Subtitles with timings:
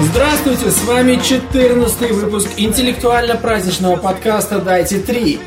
[0.00, 5.40] Здравствуйте, с вами 14 выпуск интеллектуально-праздничного подкаста «Дайте три».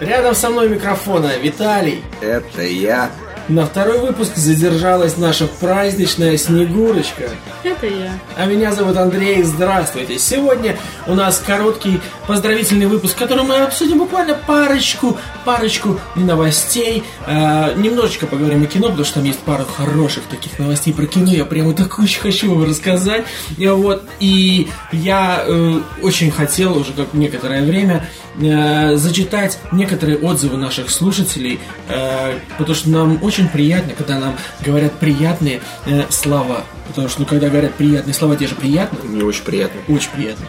[0.00, 2.02] Рядом со мной микрофона Виталий.
[2.20, 3.10] Это я.
[3.48, 7.28] На второй выпуск задержалась наша праздничная Снегурочка.
[7.62, 8.18] Это я.
[8.38, 9.42] А меня зовут Андрей.
[9.42, 10.18] Здравствуйте.
[10.18, 17.04] Сегодня у нас короткий поздравительный выпуск, в котором мы обсудим буквально парочку, парочку новостей.
[17.26, 21.30] Э, немножечко поговорим о кино, потому что там есть пару хороших таких новостей про кино.
[21.30, 23.26] Я прямо так очень хочу вам рассказать.
[23.58, 24.04] И вот.
[24.20, 28.08] И я э, очень хотел уже как некоторое время
[28.40, 34.92] э, зачитать некоторые отзывы наших слушателей, э, потому что нам очень приятно, когда нам говорят
[34.94, 36.64] приятные э, слова.
[36.88, 38.98] Потому что, ну, когда говорят приятные слова, те же приятно.
[39.02, 39.80] Мне очень приятно.
[39.88, 40.46] Очень приятно.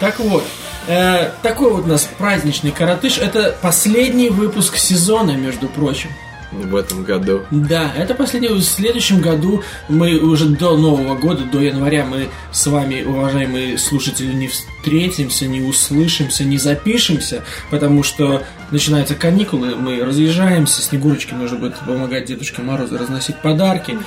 [0.00, 0.44] Так вот,
[0.88, 3.18] э, такой вот у нас праздничный коротыш.
[3.18, 6.10] Это последний выпуск сезона, между прочим.
[6.52, 7.42] В этом году.
[7.50, 8.48] Да, это последний.
[8.48, 14.32] В следующем году мы уже до Нового года, до января, мы с вами, уважаемые слушатели,
[14.32, 21.78] не встретимся, не услышимся, не запишемся, потому что начинаются каникулы, мы разъезжаемся, Снегурочке нужно будет
[21.78, 23.98] помогать Дедушке Морозу разносить подарки.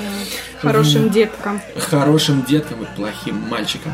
[0.62, 1.62] Хорошим деткам.
[1.78, 3.94] Хорошим деткам и плохим мальчикам.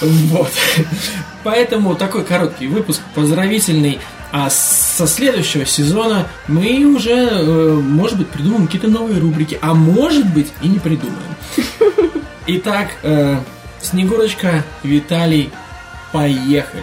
[0.00, 0.50] Вот.
[1.44, 4.00] Поэтому такой короткий выпуск, поздравительный.
[4.32, 10.26] А со следующего сезона мы уже, э, может быть, придумаем какие-то новые рубрики, а может
[10.32, 11.36] быть и не придумаем.
[12.46, 13.38] Итак, э,
[13.82, 15.50] Снегурочка, Виталий,
[16.12, 16.82] поехали.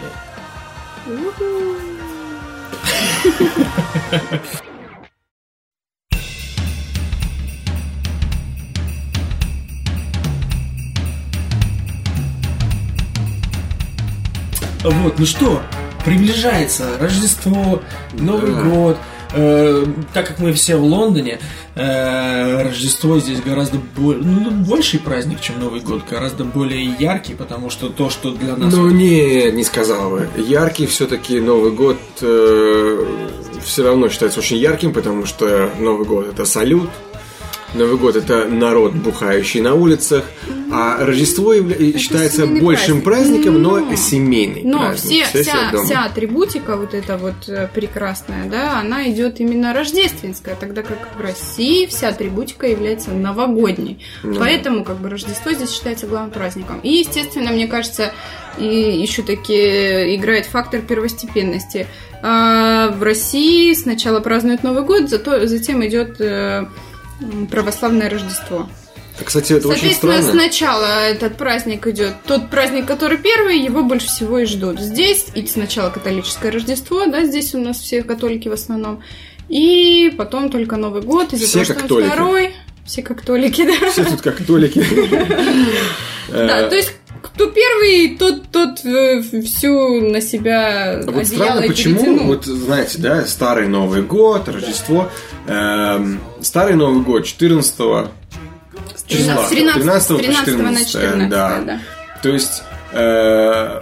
[14.83, 15.61] Вот, ну что,
[16.05, 17.81] приближается Рождество,
[18.13, 18.61] Новый Да.
[18.61, 18.97] год.
[19.31, 21.39] Э, так как мы все в Лондоне,
[21.75, 27.69] э, Рождество здесь гораздо более, ну, больший праздник, чем Новый год, гораздо более яркий, потому
[27.69, 28.73] что то, что для нас...
[28.73, 30.27] Ну, не, не сказал бы.
[30.35, 36.89] Яркий все-таки Новый год все равно считается очень ярким, потому что Новый год это салют.
[37.75, 40.25] Новый год это народ, бухающий на улицах,
[40.71, 43.03] а Рождество явля- считается большим праздник.
[43.43, 45.25] праздником, но Но- семейный Но праздник.
[45.27, 50.55] все, сидят вся, вся атрибутика вот эта вот э, прекрасная, да, она идет именно рождественская,
[50.55, 54.03] тогда как в России вся атрибутика является новогодней.
[54.23, 54.35] Ну.
[54.39, 56.79] Поэтому как бы Рождество здесь считается главным праздником.
[56.81, 58.11] И, естественно, мне кажется,
[58.57, 61.87] и еще таки играет фактор первостепенности.
[62.21, 66.65] А в России сначала празднуют Новый год, зато затем идет э,
[67.49, 68.69] православное Рождество.
[69.23, 70.23] Кстати, это очень странно.
[70.23, 72.15] сначала этот праздник идет.
[72.25, 74.79] Тот праздник, который первый, его больше всего и ждут.
[74.79, 79.03] Здесь и сначала католическое Рождество, да, здесь у нас все католики в основном.
[79.49, 82.55] И потом только Новый год, из-за Все того, что он второй.
[82.85, 83.89] Все католики, да.
[83.91, 84.83] Все тут как католики.
[86.31, 91.95] Да, то есть кто первый, тот, тот э, всю на себя А Вот странно, почему,
[91.95, 92.25] перетянул.
[92.27, 95.09] вот знаете, да, Старый Новый год, Рождество.
[95.47, 98.09] эм, Старый Новый год 14
[99.07, 99.47] числа.
[99.49, 101.61] 13, 13 по 13 на 14, 14, да.
[101.65, 101.79] да.
[102.21, 102.63] То есть
[102.93, 103.81] э,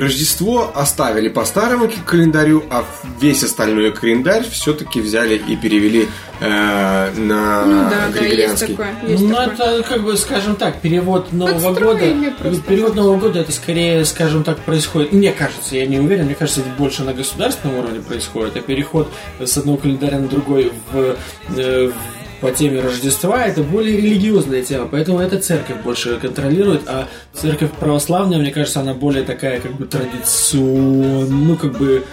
[0.00, 2.84] Рождество оставили по старому календарю, а
[3.20, 6.08] весь остальной календарь все-таки взяли и перевели
[6.40, 8.94] э, на Ну да, да, есть такое.
[9.06, 9.54] Есть ну, такое.
[9.54, 12.36] это, как бы, скажем так, перевод Нового Подстроили года.
[12.38, 12.62] просто.
[12.62, 15.12] Перевод Нового года это скорее, скажем так, происходит.
[15.12, 19.10] Мне кажется, я не уверен, мне кажется, это больше на государственном уровне происходит, а переход
[19.40, 21.16] с одного календаря на другой в,
[21.56, 21.94] э, в-
[22.40, 28.38] по теме Рождества это более религиозная тема, поэтому эта церковь больше контролирует, а церковь православная,
[28.38, 32.04] мне кажется, она более такая как бы традиционная, ну как бы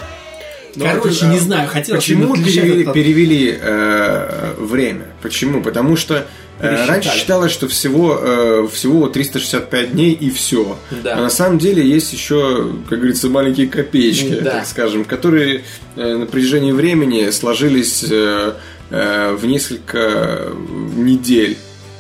[0.75, 5.05] Ну, Короче, а не знаю, хотелось Почему перевели, от- перевели, э, время?
[5.21, 5.61] Почему?
[5.61, 6.25] Потому что
[6.59, 10.77] э, раньше считалось, что всего, э, всего вот 365 дней и все.
[11.03, 11.17] Да.
[11.17, 14.51] А на самом деле есть еще, как говорится, маленькие копеечки, Да.
[14.51, 15.63] так скажем, которые
[15.95, 18.53] э, на протяжении времени сложились э,
[18.93, 20.51] э, в несколько
[20.95, 21.57] недель.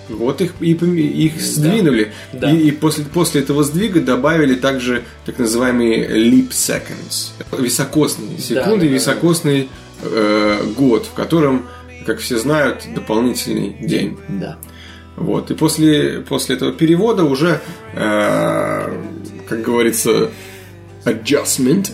[0.09, 2.11] Вот их, и их сдвинули.
[2.33, 2.51] Да.
[2.51, 7.31] И, и после, после этого сдвига добавили также так называемые leap seconds.
[7.57, 8.93] Високосные секунды, да, да.
[8.93, 9.69] високосный
[10.03, 11.67] э, год, в котором,
[12.05, 14.17] как все знают, дополнительный день.
[14.27, 14.57] Да.
[15.15, 15.49] Вот.
[15.51, 17.61] И после, после этого перевода уже,
[17.93, 18.97] э,
[19.47, 20.29] как говорится,
[21.05, 21.91] adjustment.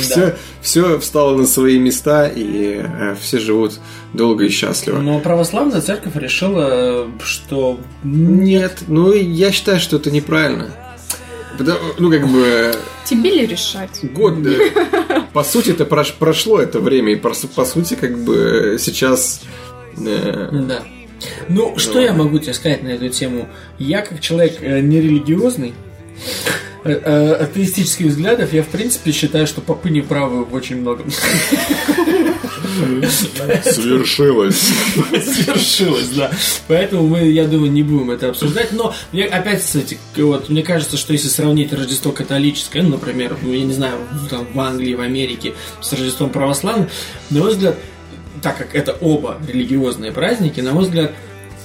[0.00, 3.78] все, все встало на свои места, и э, все живут
[4.12, 4.98] долго и счастливо.
[4.98, 7.80] Но православная церковь решила, что...
[8.02, 10.70] Нет, ну я считаю, что это неправильно.
[11.58, 12.72] Потому- ну, как бы,
[13.04, 14.00] Тебе ли решать?
[14.14, 14.70] год, э,
[15.32, 19.42] по сути, это прош- прошло это время, и по, по сути, как бы, сейчас...
[19.98, 20.82] э, Да.
[21.48, 23.46] Ну, что я могу тебе сказать на эту тему?
[23.78, 25.74] Я, как человек э, нерелигиозный,
[26.84, 31.10] атеистических взглядов, я, в принципе, считаю, что попы не правы в очень многом.
[33.62, 34.72] Свершилось.
[35.24, 36.30] Свершилось, да.
[36.68, 38.72] Поэтому мы, я думаю, не будем это обсуждать.
[38.72, 43.52] Но мне опять, кстати, вот мне кажется, что если сравнить Рождество католическое, ну, например, ну,
[43.52, 43.98] я не знаю,
[44.28, 46.88] там, в Англии, в Америке, с Рождеством православным,
[47.30, 47.76] на мой взгляд,
[48.42, 51.12] так как это оба религиозные праздники, на мой взгляд,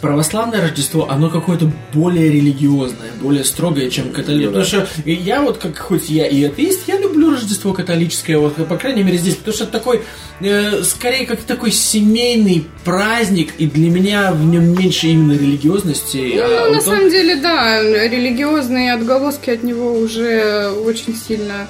[0.06, 4.62] православное Рождество, оно какое-то более религиозное, более строгое, чем католическое.
[4.62, 8.78] Потому что я вот, как хоть я и атеист, я люблю Рождество католическое, вот, по
[8.78, 10.02] крайней мере, здесь, потому что это такой,
[10.42, 16.34] э, скорее, как такой семейный праздник, и для меня в нем меньше именно религиозности.
[16.36, 21.68] Ну, а на вот он- самом деле, да, религиозные отголоски от него уже очень сильно,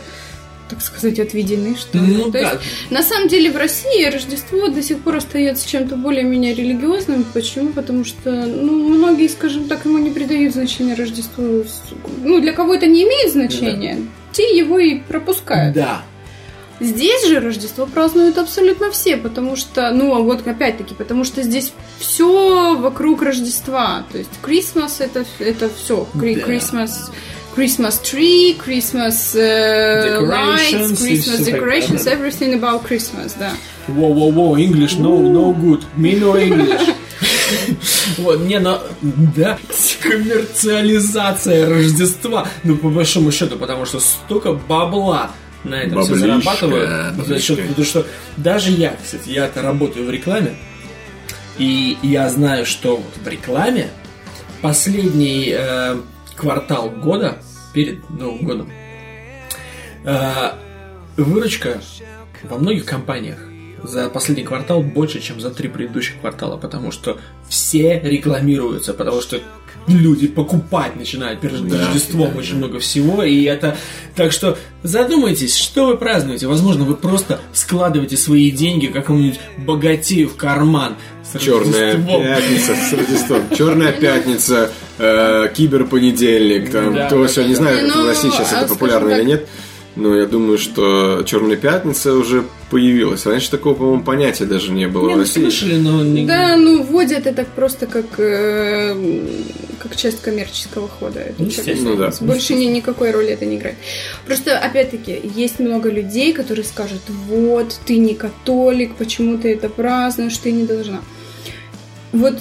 [0.69, 2.17] так сказать, отведены, что ли.
[2.17, 2.53] Ну То есть,
[2.89, 2.95] да.
[2.97, 7.23] на самом деле в России Рождество до сих пор остается чем-то более-менее религиозным.
[7.33, 7.69] Почему?
[7.69, 11.63] Потому что, ну, многие, скажем так, ему не придают значения Рождеству.
[12.23, 13.99] Ну, для кого это не имеет значения,
[14.31, 15.75] те его и пропускают.
[15.75, 16.03] Да.
[16.79, 21.71] Здесь же Рождество празднуют абсолютно все, потому что, ну, а вот опять-таки, потому что здесь
[21.99, 24.05] все вокруг Рождества.
[24.11, 26.05] То есть Christmas это, это все.
[26.13, 26.19] Да.
[26.21, 27.11] Christmas,
[27.55, 33.51] Christmas tree, Christmas Decorations lights, Christmas decorations, everything about Christmas, да.
[33.87, 35.83] Воу-воу-воу, English, no, no good.
[35.97, 36.81] Me no English.
[38.17, 39.57] Вот, не, но, да,
[40.01, 45.31] коммерциализация Рождества, ну, по большому счету, потому что столько бабла
[45.63, 48.05] на этом все зарабатывают, за счет- потому что
[48.37, 50.55] даже я, кстати, я-то работаю в рекламе,
[51.57, 53.89] и я знаю, что вот в рекламе
[54.61, 55.97] последний э,
[56.35, 57.37] квартал года,
[57.73, 58.71] перед Новым годом,
[60.05, 60.51] э,
[61.17, 61.81] выручка
[62.43, 63.39] во многих компаниях
[63.83, 69.39] за последний квартал больше, чем за три предыдущих квартала, потому что все рекламируются, потому что
[69.87, 73.77] люди покупать начинают перед Да, Рождеством да, очень много всего, и это...
[74.15, 76.47] Так что задумайтесь, что вы празднуете.
[76.47, 80.95] Возможно, вы просто складываете свои деньги какому-нибудь богатею в карман.
[81.39, 83.41] Черная пятница с Рождеством.
[83.55, 87.43] Черная пятница, э, киберпонедельник, там, то все.
[87.45, 89.47] Не знаю, в России сейчас а это популярно или нет.
[89.95, 93.25] Но я думаю, что Черная пятница уже появилась.
[93.25, 95.41] Раньше такого, по-моему, понятия даже не было Не, в ну России.
[95.41, 96.03] слышали, но...
[96.03, 98.93] не- Да, ну вводят это просто как, э,
[99.79, 101.21] как часть коммерческого хода.
[101.21, 102.11] Это Ну, естественно, да.
[102.19, 103.77] Больше ни, никакой роли это не играет.
[104.25, 110.37] Просто, опять-таки, есть много людей, которые скажут, вот, ты не католик, почему ты это празднуешь,
[110.37, 110.99] ты не должна.
[112.15, 112.39] Вот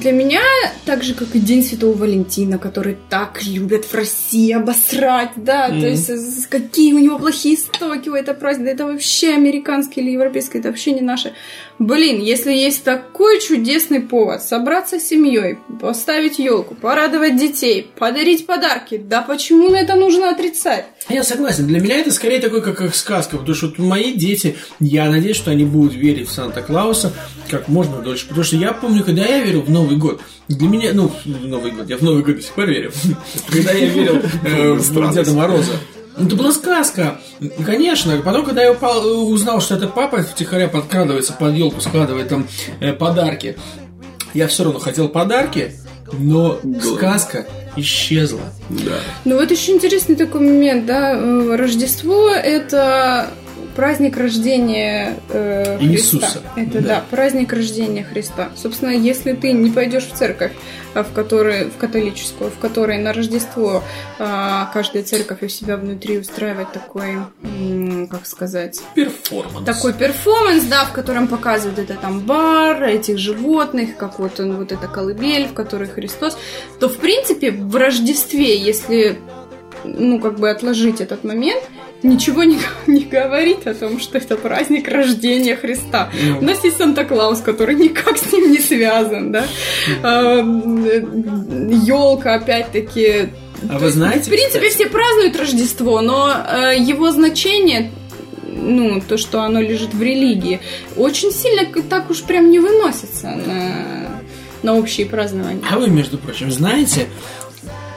[0.00, 0.40] для меня,
[0.84, 5.80] так же, как и День Святого Валентина, который так любят в России обосрать, да, Мгм.
[5.80, 10.58] то есть какие у него плохие истоки у этого праздника, это вообще американский или европейский,
[10.58, 11.32] это вообще не наше.
[11.78, 18.96] Блин, если есть такой чудесный повод собраться с семьей, поставить елку, порадовать детей, подарить подарки,
[18.96, 20.86] да почему на это нужно отрицать?
[21.08, 21.66] Я согласен.
[21.66, 23.36] Для меня это скорее такой, как, как сказка.
[23.36, 27.12] Потому что вот мои дети, я надеюсь, что они будут верить в Санта-Клауса
[27.50, 28.26] как можно дольше.
[28.28, 31.88] Потому что я помню, когда я верил в Новый год, для меня, ну, Новый год,
[31.88, 32.92] я в Новый год до сих пор верю.
[33.48, 35.14] Когда я верил э, в.
[35.14, 35.72] Деда Мороза.
[36.16, 37.20] Ну, Это была сказка.
[37.66, 38.16] Конечно.
[38.24, 42.46] Потом, когда я упал- узнал, что этот папа втихаря подкрадывается под елку, складывает там
[42.80, 43.56] э, подарки,
[44.32, 45.72] я все равно хотел подарки,
[46.12, 48.40] но сказка исчезла.
[48.68, 48.98] Да.
[49.24, 53.30] Ну вот еще интересный такой момент, да, э, Рождество это
[53.74, 56.16] праздник рождения э, Христа.
[56.18, 56.88] Иисуса, Это да.
[56.88, 57.04] да.
[57.10, 58.50] праздник рождения Христа.
[58.56, 60.52] Собственно, если ты не пойдешь в церковь,
[60.94, 63.82] а, в которой, в католическую, в которой на Рождество
[64.18, 69.66] а, каждая церковь у себя внутри устраивает такой, м, как сказать, Перформанс.
[69.66, 74.70] такой перформанс, да, в котором показывают это там бар, этих животных, как вот он, вот
[74.70, 76.38] эта колыбель, в которой Христос,
[76.78, 79.18] то, в принципе, в Рождестве, если,
[79.82, 81.62] ну, как бы отложить этот момент,
[82.04, 86.10] ничего не, не говорит о том, что это праздник рождения Христа.
[86.22, 86.38] Ну.
[86.38, 89.46] У нас есть Санта-Клаус, который никак с ним не связан, да.
[91.86, 93.30] Елка, опять-таки,
[93.68, 97.90] А вы знаете, В принципе, все празднуют Рождество, но э, его значение,
[98.46, 100.60] ну, то, что оно лежит в религии,
[100.96, 104.20] очень сильно так уж прям не выносится на,
[104.62, 105.62] на общие празднования.
[105.70, 107.06] А вы, между прочим, знаете,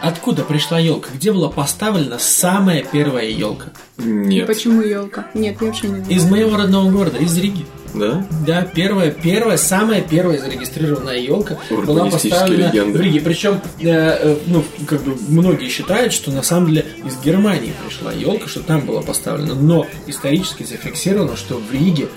[0.02, 1.10] Откуда пришла елка?
[1.14, 3.72] Где была поставлена самая первая елка?
[3.98, 4.48] Нет.
[4.48, 5.28] Почему елка?
[5.34, 6.12] Нет, я вообще не знаю.
[6.12, 7.66] Из моего родного города, из Риги.
[8.00, 8.28] Да?
[8.46, 12.98] Да, первая, первая, самая первая зарегистрированная елка была поставлена легенды.
[12.98, 13.22] в Риге.
[13.22, 18.12] Причем, э, э, ну, как бы многие считают, что на самом деле из Германии пришла
[18.12, 19.56] елка, что там была поставлена.
[19.56, 22.08] Но исторически зафиксировано, что в Риге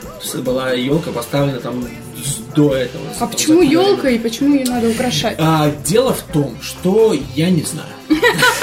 [0.44, 1.84] была елка поставлена там
[2.54, 3.04] до этого.
[3.18, 5.36] А почему елка и почему ее надо украшать?
[5.38, 7.88] А, дело в том, что я не знаю.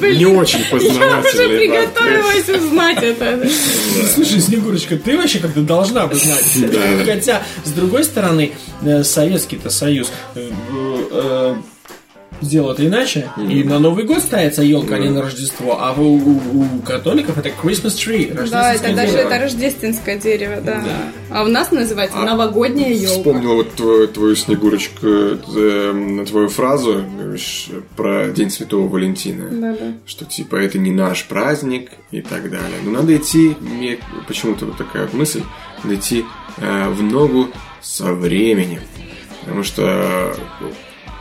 [0.00, 3.48] Не очень Я уже приготовилась узнать это.
[4.14, 7.04] Слушай, Снегурочка, ты вообще как-то должна бы знать.
[7.06, 8.52] Хотя, с другой стороны,
[8.82, 10.50] э, Советский-то Союз э,
[11.10, 11.54] э,
[12.40, 13.30] сделал это иначе.
[13.36, 15.78] И на Новый год ставится елка, а не на Рождество.
[15.80, 18.32] А у, у- у католиков это Christmas tree.
[18.50, 19.28] Да, это рождественское даже дерево.
[19.28, 20.82] это рождественское дерево, да.
[20.84, 21.12] Да.
[21.30, 23.16] А у нас называется новогодняя елка.
[23.18, 27.04] Вспомнил вот твою, твою Снегурочку, э, твою фразу
[27.96, 29.48] про День Святого Валентина.
[29.50, 29.92] Да, да.
[30.06, 32.78] Что типа это не наш праздник и так далее.
[32.84, 35.42] Но надо идти, мне почему-то вот такая вот мысль,
[35.84, 36.24] надо идти
[36.58, 37.48] э, в ногу
[37.80, 38.80] со временем.
[39.40, 40.34] Потому что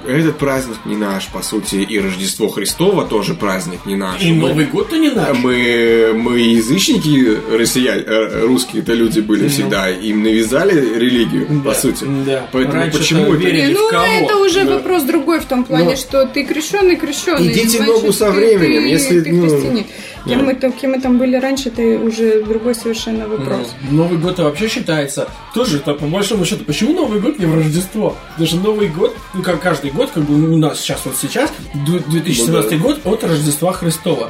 [0.07, 4.21] этот праздник не наш, по сути, и Рождество Христово тоже праздник не наш.
[4.21, 5.37] И Мы- Новый год-то не наш.
[5.37, 12.05] Мы, мы язычники, россияне, э, русские-то люди были всегда, им навязали религию, по Да, сути.
[12.25, 12.47] да.
[12.51, 13.43] Поэтому Раньше-то почему это?
[13.43, 14.05] верили Не, в ну кого?
[14.05, 14.73] это уже Да.
[14.75, 17.47] вопрос другой в том плане, Ну, что ты крещеный, крещеный.
[17.51, 19.85] идите значит, ногу со временем, ты- если, ты ну, христианин.
[20.25, 20.45] Кем, да.
[20.45, 23.73] мы, там- кем мы там были раньше, это уже другой совершенно вопрос.
[23.89, 27.55] Ну, Новый год вообще считается тоже, это по большому счету, почему Новый год не в
[27.55, 28.15] Рождество?
[28.31, 31.51] Потому что Новый год, ну как каждый год, как бы у нас сейчас вот сейчас,
[31.85, 32.83] ду- 2017 Ну да.
[32.83, 34.29] год от Рождества Христова.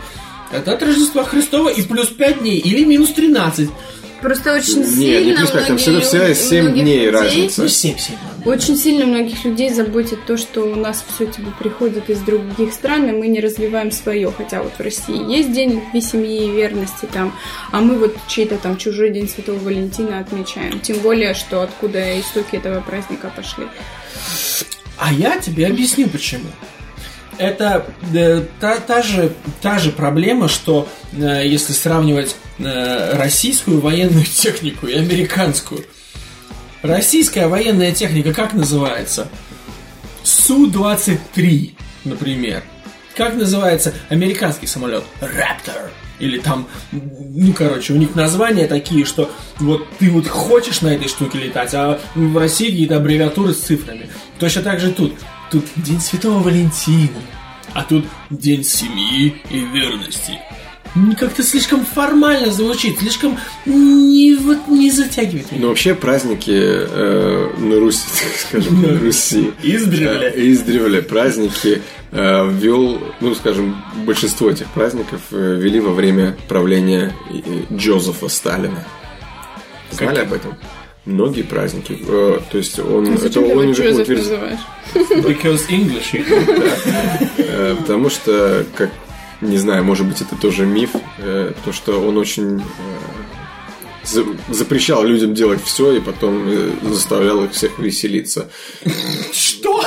[0.51, 3.69] Это от Рождества Христова и плюс 5 дней, или минус 13.
[4.21, 7.61] Просто очень Нет, сильно не плюс пять, там многие всегда семь многих дней людей- разница.
[7.61, 12.09] Ну 7 7 Очень сильно многих людей заботит то, что у нас все типа приходит
[12.09, 14.31] из других стран, и мы не развиваем свое.
[14.35, 17.33] Хотя вот в России есть день любви семьи и верности там,
[17.71, 20.79] а мы вот чей-то там чужой день Святого Валентина отмечаем.
[20.81, 23.65] Тем более, что откуда истоки этого праздника пошли.
[24.97, 26.47] А я тебе объясню почему.
[27.39, 29.31] Это э, та, та, же,
[29.61, 35.85] та же проблема, что э, если сравнивать э, российскую военную технику и американскую.
[36.81, 39.29] Российская военная техника как называется?
[40.23, 42.61] Су-23, например.
[43.15, 45.05] Как называется американский самолет?
[45.21, 45.91] Raptor.
[46.19, 51.07] Или там, ну, короче, у них названия такие, что вот ты вот хочешь на этой
[51.07, 54.09] штуке летать, а в России какие-то аббревиатуры с цифрами.
[54.39, 55.13] Точно так же тут.
[55.51, 57.09] Тут День Святого Валентина,
[57.73, 60.39] а тут День семьи и верности.
[61.19, 65.61] Как-то слишком формально звучит, слишком не, вот, не затягивает меня.
[65.61, 69.51] Ну, вообще праздники э, на Руси, так скажем, на Руси.
[69.61, 70.31] Издревле.
[70.35, 77.13] Э, Издревле праздники э, ввел, ну, скажем, большинство этих праздников э, ввели во время правления
[77.29, 78.83] э, Джозефа Сталина.
[79.91, 80.55] Знали об этом?
[81.05, 81.97] Многие праздники.
[82.07, 84.59] э, то есть он, это Зачем ты он уже называешь?
[84.93, 86.13] Because English.
[86.13, 87.29] know.
[87.37, 88.91] Э, Потому что, как
[89.41, 92.63] не знаю, может быть, это тоже миф, э, то, что он очень э,
[94.05, 98.49] за- запрещал людям делать все и потом э, заставлял их всех веселиться.
[99.31, 99.83] Что?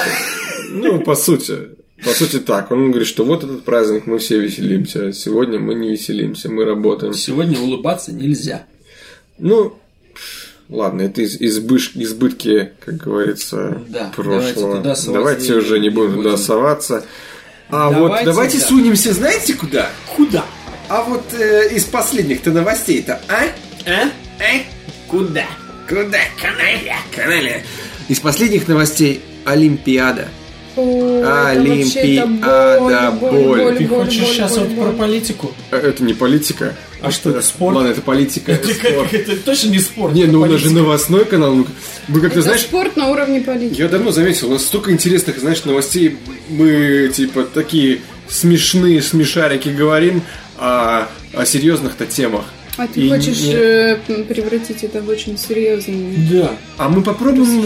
[0.70, 1.56] Ну, по сути.
[2.04, 2.72] По сути так.
[2.72, 5.12] Он говорит, что вот этот праздник, мы все веселимся.
[5.12, 7.12] Сегодня мы не веселимся, мы работаем.
[7.14, 8.64] Сегодня улыбаться нельзя.
[9.38, 9.78] Ну,
[10.68, 14.76] ладно, это из, избыш- избытки, как говорится, Да, давайте прошлого.
[14.78, 16.42] туда соваться Давайте уже не будем туда будем.
[16.44, 17.04] соваться.
[17.70, 18.66] А Давайте, вот давайте да.
[18.66, 19.90] сунемся, знаете куда?
[20.16, 20.44] Куда?
[20.88, 23.44] А вот э, из последних-то новостей-то, а?
[23.86, 24.10] А?
[24.40, 24.62] А?
[25.08, 25.46] Куда?
[25.88, 26.18] Куда?
[26.40, 26.94] Канале.
[27.14, 27.64] Канале.
[28.08, 30.28] Из последних новостей Олимпиада.
[30.74, 33.76] Это Олимпиада, боль.
[33.76, 34.86] Ты хочешь боль, сейчас боль, вот боль.
[34.86, 35.52] про политику?
[35.70, 36.74] Э, Это не политика.
[37.00, 37.76] А что это, спорт?
[37.76, 39.10] Ладно, это политика, это Это, спорт.
[39.10, 40.14] как- это точно не спорт.
[40.14, 41.54] Не, ну у нас же новостной канал.
[41.54, 41.66] ну,
[42.08, 43.80] Вы как-то, Это знаешь, спорт на уровне политики.
[43.80, 46.16] Я давно заметил, у нас столько интересных, знаешь, новостей.
[46.48, 50.22] Мы, типа, такие смешные смешарики говорим
[50.58, 52.44] о, о серьезных-то темах.
[52.78, 53.96] А ты И хочешь не- э,
[54.28, 56.14] превратить это в очень серьезный...
[56.30, 56.52] Да.
[56.78, 57.60] А мы попробуем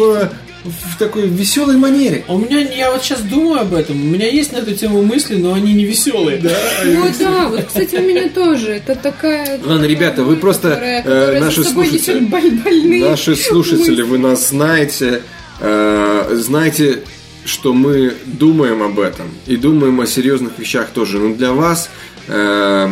[0.66, 2.24] в такой веселой манере.
[2.28, 5.02] А У меня, я вот сейчас думаю об этом, у меня есть на эту тему
[5.02, 6.38] мысли, но они не веселые.
[6.38, 6.50] Да.
[6.84, 8.72] Ну да, вот, кстати, у меня тоже.
[8.72, 9.60] Это такая...
[9.64, 14.48] Ладно, ребята, вы просто, Которая, э, наши слушатели- несет боль- больные Наши слушатели, вы нас
[14.50, 15.22] знаете,
[15.60, 17.00] э, знаете,
[17.44, 21.18] что мы думаем об этом и думаем о серьезных вещах тоже.
[21.18, 21.90] Но для вас
[22.28, 22.88] э,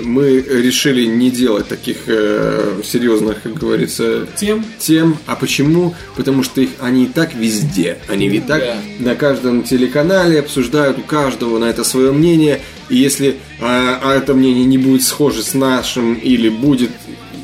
[0.00, 4.64] мы решили не делать таких э, серьезных, как говорится, Тем.
[4.78, 5.18] тем.
[5.26, 5.94] А почему?
[6.16, 7.98] Потому что их, они и так везде.
[8.08, 8.76] Они и так Да.
[8.98, 12.60] на каждом телеканале обсуждают, у каждого на это свое мнение.
[12.88, 16.90] И если а, а это мнение не будет схоже с нашим или будет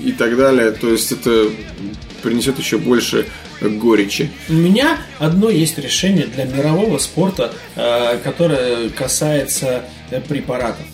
[0.05, 1.47] и так далее, то есть это
[2.23, 3.27] принесет еще больше
[3.61, 4.31] горечи.
[4.49, 9.85] У меня одно есть решение для мирового спорта, э, которое касается
[10.29, 10.85] препаратов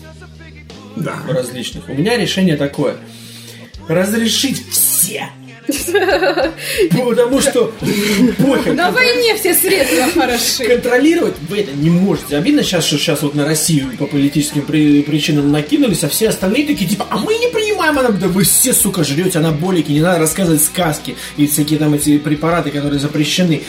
[0.95, 1.17] Да.
[1.27, 1.87] различных.
[1.89, 2.95] У меня решение такое.
[3.87, 5.29] Разрешить все.
[6.91, 7.73] Потому что
[8.37, 8.73] похер.
[8.73, 10.63] На войне все средства хороши.
[10.65, 12.37] Контролировать вы это не можете.
[12.37, 16.67] Обидно сейчас, что сейчас вот на Россию по политическим при- причинам накинулись, а все остальные
[16.67, 20.19] такие, типа, а мы не принимаем, она, да вы все, сука, жрете анаболики, не надо
[20.19, 23.63] рассказывать сказки и всякие там эти препараты, которые запрещены.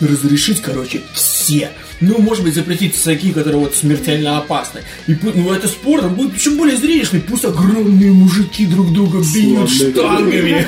[0.00, 1.70] Разрешить, короче, все.
[2.00, 4.80] Ну, может быть, запретить такие, которые вот смертельно опасны.
[5.06, 7.20] И ну, это спорт, он будет еще более зрелищный.
[7.20, 9.92] Пусть огромные мужики друг друга бьют Слабые.
[9.92, 10.66] штангами.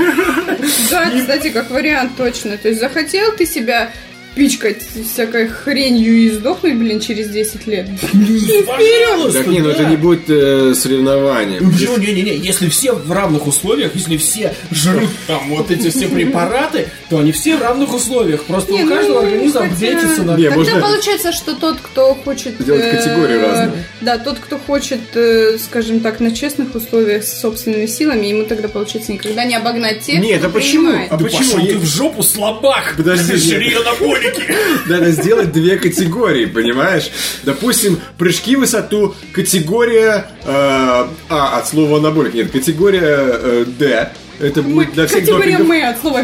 [0.90, 2.56] Да, кстати, как вариант точно.
[2.58, 3.90] То есть захотел ты себя
[4.34, 7.88] пичкать всякой хренью и сдохнуть, блин, через 10 лет.
[8.66, 11.64] Пожалуйста, Так не, ну это не будет э, соревнованием.
[11.64, 11.96] Ну почему?
[11.98, 17.18] Не-не-не, если все в равных условиях, если все жрут там вот эти все препараты, то
[17.18, 18.42] они все в равных условиях.
[18.44, 20.36] Просто Не, у ну, каждого организм хотя- апдейтится на...
[20.36, 22.62] Не, Тогда можно- получается, что тот, кто хочет...
[22.64, 23.84] Делать э, категории разные.
[24.00, 28.68] Да, тот, кто хочет, э, скажем так, на честных условиях с собственными силами, ему тогда,
[28.68, 30.92] получается, никогда не обогнать тех, Нет, а почему?
[31.10, 31.66] А почему?
[31.66, 32.94] ты в жопу, слабак!
[32.96, 33.78] Подожди, Жри нет.
[34.22, 34.54] Анаболики!
[34.86, 37.10] Надо сделать две категории, понимаешь?
[37.44, 42.34] Допустим, прыжки в высоту, категория э, А от слова анаболик.
[42.34, 44.12] Нет, категория э, Д.
[44.40, 45.66] Это Мы- будет для всех Категория допингов.
[45.68, 46.22] мы от слова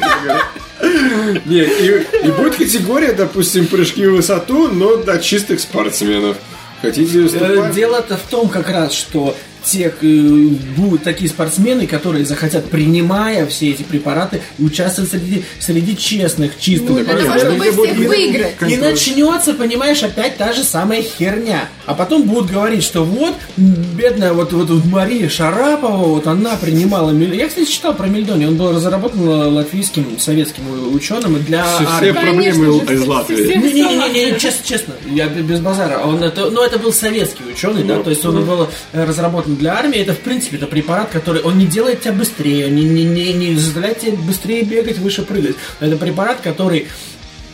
[0.00, 1.40] категория.
[1.46, 6.36] Нет, и, и будет категория, допустим, прыжки в высоту, но для чистых спортсменов.
[6.82, 7.74] Хотите Э, выступать?
[7.74, 13.70] Дело-то в том как раз, что те э, будут такие спортсмены, которые захотят, принимая все
[13.70, 16.90] эти препараты, участвовать среди, среди честных, чистых.
[16.90, 18.54] Ну, для того, чтобы всех выиграть.
[18.68, 21.68] И начнется, понимаешь, опять та же самая херня.
[21.86, 27.10] А потом будут говорить, что вот, бедная вот, вот, вот Мария Шарапова, вот она принимала...
[27.12, 28.46] Я, кстати, читал про Мельдони.
[28.46, 32.10] Он был разработан латвийским советским ученым для Все, армии.
[32.10, 33.56] все проблемы Конечно из Латвии.
[33.56, 35.98] Не-не-не, честно, честно, я без базара.
[36.04, 39.53] Он это, ну, это был советский ученый, да, Ну, то есть он был э, разработан
[39.56, 39.98] для армии.
[39.98, 43.32] Это, в принципе, это препарат, который, он не делает тебя быстрее, он не, не, не,
[43.32, 45.56] не заставляет тебя быстрее бегать, выше прыгать.
[45.80, 46.88] Это препарат, который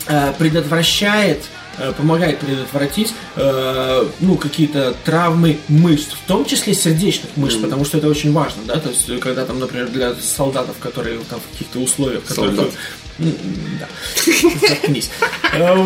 [0.07, 1.43] э, предотвращает
[1.79, 7.99] э, помогает предотвратить э, ну, какие-то травмы мышц, в том числе сердечных мышц, потому что
[7.99, 11.79] это очень важно, да, то есть когда там, например, для солдатов, которые там в каких-то
[11.79, 12.75] условиях, которые, Солдат.
[13.19, 13.89] Да.
[14.69, 15.11] Заткнись.
[15.53, 15.77] Э.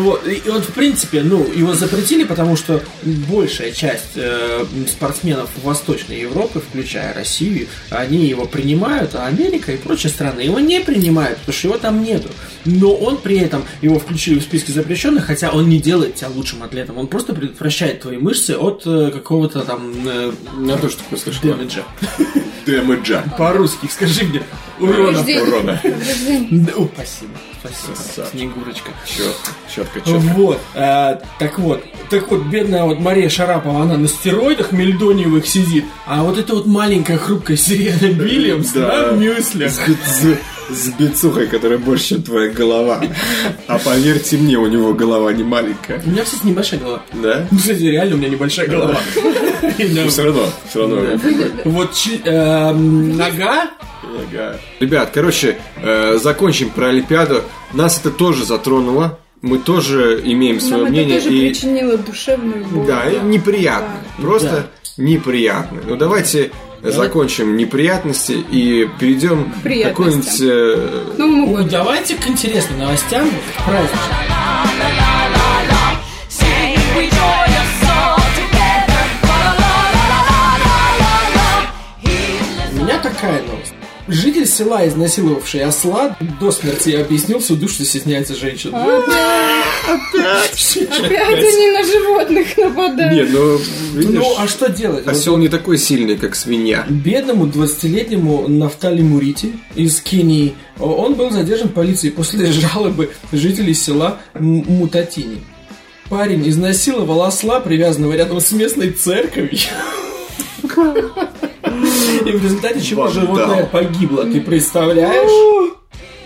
[0.45, 6.61] И вот, в принципе, ну, его запретили, потому что большая часть э, спортсменов Восточной Европы,
[6.61, 11.67] включая Россию, они его принимают, а Америка и прочие страны его не принимают, потому что
[11.67, 12.29] его там нету.
[12.65, 16.63] Но он при этом, его включили в списки запрещенных, хотя он не делает тебя лучшим
[16.63, 21.17] атлетом, он просто предотвращает твои мышцы от э, какого-то там э, На то, что ты
[21.17, 21.41] слышал.
[21.43, 21.83] дэмэджа.
[22.65, 23.23] Дэмэджа.
[23.37, 24.43] По-русски, скажи мне.
[24.79, 25.19] Урона.
[25.19, 25.81] Урона.
[26.93, 28.27] Спасибо, спасибо.
[28.31, 28.91] Снегурочка.
[29.05, 30.19] Четко, четко, четко.
[30.35, 35.85] Вот, э, так вот, так вот, бедная вот Мария Шарапова, она на стероидах мельдониевых сидит,
[36.05, 39.11] а вот эта вот маленькая хрупкая Сирена Вильямс Да.
[39.11, 39.71] на мюслях.
[39.71, 43.01] С, с- бицухой, которая больше, чем твоя голова.
[43.67, 46.01] А поверьте мне, у него голова не маленькая.
[46.05, 47.01] У меня, кстати, небольшая голова.
[47.13, 47.47] Да?
[47.51, 48.97] Ну, кстати, реально у меня небольшая голова.
[49.63, 51.01] Но все равно, все равно.
[51.65, 51.91] Вот
[52.25, 53.69] эм, нога,
[54.31, 54.57] Ага.
[54.85, 57.41] Ребят, короче, э, закончим про Олимпиаду.
[57.73, 59.17] Нас это тоже затронуло.
[59.41, 61.17] Мы тоже имеем свое Нам мнение.
[61.17, 61.49] это тоже и...
[61.49, 62.85] причинило душевную боль.
[62.85, 63.95] Да, и неприятно.
[64.21, 64.67] Просто
[64.97, 65.81] неприятно.
[65.87, 66.51] Ну давайте
[66.83, 71.69] закончим неприятности и перейдем к какой-нибудь э, Ну, году.
[71.69, 73.27] давайте к интересным новостям
[73.65, 74.34] праздничным.
[84.07, 88.71] Житель села, изнасиловавший осла, до смерти объяснил суду, что стесняется женщин.
[89.85, 93.13] Опять они на животных нападают.
[93.13, 93.57] Нет, ну,
[93.93, 95.07] видишь, Ну, а что делать?
[95.07, 96.85] Осел не такой сильный, как свинья.
[96.89, 104.65] Бедному 20-летнему Нафтали Мурити из Кении он был задержан полицией после жалобы жителей села М-
[104.67, 105.37] Мутатини.
[106.09, 109.57] Парень изнасиловал осла, привязанного рядом с местной церковью.
[112.25, 114.23] И в результате чего животное погибло.
[114.23, 115.71] Ты представляешь?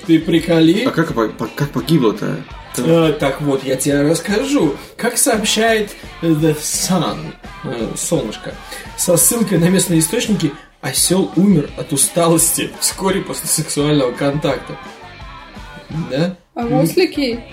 [0.06, 0.86] Ты приколи.
[0.86, 1.14] А как,
[1.56, 2.38] как погибло-то?
[2.78, 4.76] Э, так вот, я тебе расскажу.
[4.96, 7.34] Как сообщает э, The Sun,
[7.64, 8.54] э, солнышко,
[8.98, 14.78] со ссылкой на местные источники, осел умер от усталости вскоре после сексуального контакта.
[16.10, 16.38] Да?
[16.56, 17.44] А ослики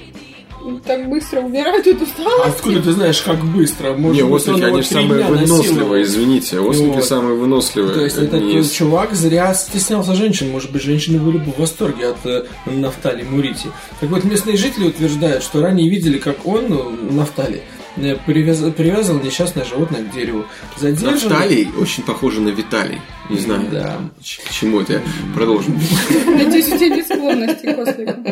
[0.85, 2.49] так быстро умирают от А усталости?
[2.49, 3.93] откуда ты знаешь, как быстро?
[3.93, 6.61] Может Не, его они три самые выносливые, извините.
[6.61, 7.05] Ослики Вот.
[7.05, 7.95] самые выносливые.
[7.95, 10.51] То есть этот из- чувак зря стеснялся женщин.
[10.51, 13.69] Может быть, женщины были бы в восторге от э, Нафтали Мурити.
[14.01, 17.63] Так вот, местные жители утверждают, что ранее видели, как он, ну, Нафтали,
[17.97, 20.45] привяз- привязывал несчастное животное к дереву.
[20.77, 21.13] Задержанный...
[21.31, 23.01] Нафталий очень похоже на Виталий.
[23.31, 23.99] Не знаю, Да.
[24.21, 25.03] к чему это.
[25.35, 25.81] Продолжим.
[26.27, 28.27] Надеюсь, у тебя нет склонности к осликам.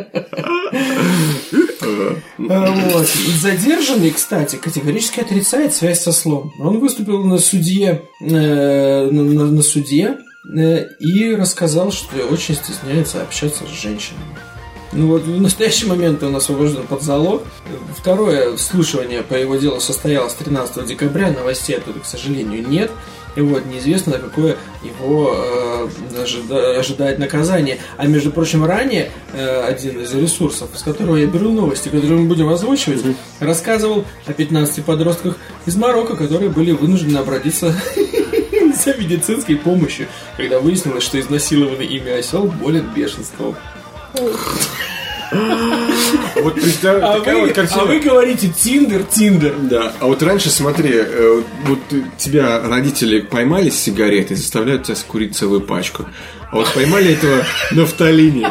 [2.48, 3.09] А, Вот.
[3.40, 6.53] Задержанный, кстати, категорически отрицает связь со слом.
[6.59, 10.16] Он выступил на суде, э, на, на- на суде
[10.57, 14.37] э, и рассказал, что очень стесняется общаться с женщинами.
[14.94, 17.42] Ну вот в настоящий момент он освобожден под залог.
[17.96, 21.33] Второе слушание по его делу состоялось 13 декабря.
[21.33, 22.92] Новостей оттуда, к сожалению, нет.
[23.35, 25.88] И вот неизвестно, на какое его э,
[26.22, 27.78] ожида- ожидает наказание.
[27.96, 32.28] А между прочим, ранее э, один из ресурсов, с которого я беру новости, которые мы
[32.28, 33.02] будем озвучивать,
[33.40, 37.74] рассказывал о 15 подростках из Марокко, которые были вынуждены обратиться
[38.85, 43.57] за медицинской помощью, когда выяснилось, что изнасилованный ими осел болен бешенством.
[46.42, 47.85] Вот представь, А такая вы, вот а картина.
[47.85, 49.55] вы говорите Тиндер, Тиндер.
[49.62, 51.79] Да, а вот раньше, смотри, э, вот
[52.18, 56.07] тебя родители поймали с сигаретой, заставляют тебя скурить целую пачку.
[56.51, 58.47] А вот поймали этого нафталини.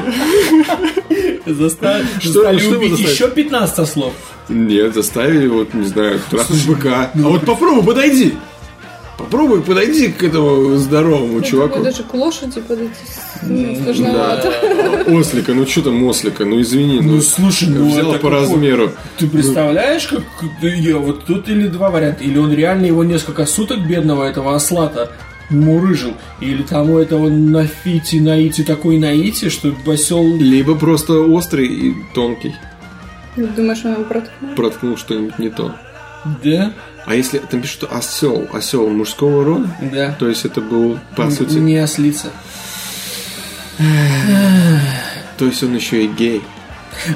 [1.45, 3.13] Заставили, Что- заставили что убить заставили?
[3.13, 4.13] еще 15 слов.
[4.49, 7.11] Нет, заставили, вот, не знаю, трахнуть быка.
[7.13, 8.33] А вот попробуй, подойди.
[9.17, 11.83] Попробуй, подойди к этому здоровому чуваку.
[11.83, 12.93] Даже к лошади подойти
[13.43, 14.53] ну, сложновато.
[15.05, 15.13] Да.
[15.13, 18.91] Ослика, ну что там ослика, ну извини, ну, Ну, слушай, ну, взял по какой- размеру.
[19.17, 20.23] Ты представляешь, как
[20.61, 22.23] я, вот тут или два варианта.
[22.23, 25.11] Или он реально его несколько суток бедного этого осла-то
[25.49, 26.13] мурыжил.
[26.41, 30.37] Или там у этого нафити, наити такой наити, что осел...
[30.37, 32.55] Либо просто острый и тонкий.
[33.35, 34.55] Думаешь, он его проткнул?
[34.55, 35.75] Проткнул что-нибудь не то.
[36.43, 36.73] Да?
[37.05, 40.15] А если там пишут, осел, осел мужского рода, Да.
[40.17, 42.27] то есть это был, по сути, Не ослица.
[45.37, 46.41] то есть он еще и гей.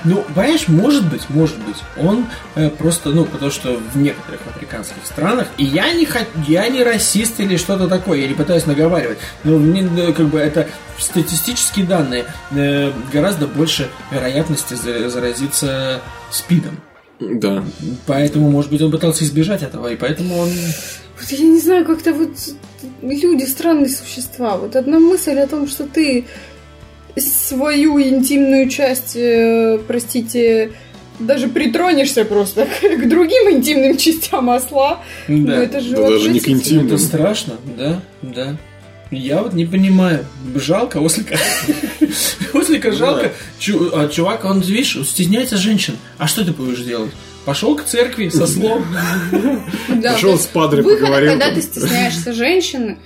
[0.04, 4.98] Ну, понимаешь, может быть, может быть, он э, просто, ну, потому что в некоторых африканских
[5.06, 9.20] странах, и я не хот- я не расист или что-то такое, я не пытаюсь наговаривать,
[9.44, 16.80] но мне, э, как бы это статистические данные, э, гораздо больше вероятности за- заразиться спидом.
[17.20, 17.64] Да.
[18.06, 20.50] Поэтому, может быть, он пытался избежать этого, и поэтому он...
[20.50, 22.32] Вот я не знаю, как-то вот
[23.02, 24.58] люди странные существа.
[24.58, 26.26] Вот одна мысль о том, что ты
[27.18, 30.72] свою интимную часть, э, простите,
[31.20, 35.04] даже притронешься просто к, другим интимным частям осла.
[35.28, 36.88] Ну, это же Да даже не к интимным.
[36.88, 38.58] Это страшно, да, да.
[39.12, 40.26] Я вот не понимаю.
[40.56, 41.38] Жалко ослика.
[42.54, 43.32] Ослика жалко.
[43.94, 45.98] А чувак, он, видишь, стесняется женщин.
[46.18, 47.12] А что ты будешь делать?
[47.46, 48.84] Пошел к церкви со слов.
[49.88, 52.98] Да, Пошел с падре поговорил когда ты стесняешься женщины,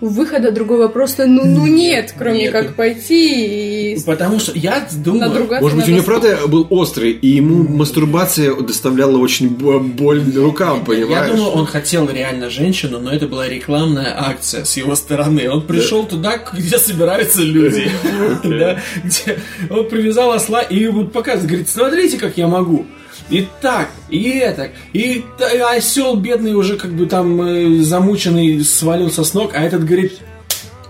[0.00, 2.52] выхода другого просто ну, ну нет, кроме Нет.
[2.52, 5.48] как пойти и Потому что я думаю...
[5.60, 10.84] Может быть, у него правда был острый, и ему мастурбация доставляла очень бо- боль рукам,
[10.84, 11.28] понимаешь?
[11.28, 15.50] Я думаю, он хотел реально женщину, но это была рекламная акция с его стороны.
[15.50, 17.90] Он пришел туда, где собираются люди.
[18.42, 19.38] Да, где
[19.70, 22.86] Он привязал осла и вот показывает, говорит, смотрите, как я могу.
[23.30, 29.22] И так, и это, и та- осел бедный уже как бы там э, замученный свалился
[29.24, 30.18] с ног, а этот говорит,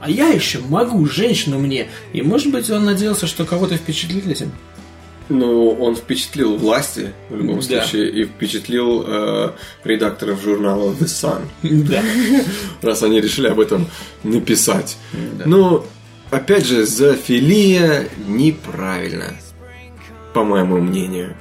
[0.01, 1.89] а я еще могу, женщину мне.
[2.15, 4.53] И может быть он надеялся, что кого-то впечатлит этим.
[5.29, 7.63] Ну, он впечатлил власти, в любом Да.
[7.85, 9.51] случае, и впечатлил э,
[9.85, 12.03] редакторов журнала The Sun, Да.
[12.83, 13.87] раз они решили об этом
[14.25, 14.97] написать.
[15.45, 15.85] Ну,
[16.31, 19.35] опять же, зоофилия неправильно,
[20.35, 21.37] по моему мнению.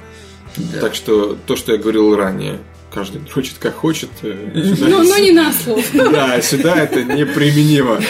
[0.80, 2.58] Так что то, что я говорил ранее,
[2.92, 4.08] каждый хочет как хочет.
[4.22, 4.34] э,
[4.76, 5.80] сюда- Ну, но не на слово.
[5.94, 8.00] Да, сюда это неприменимо.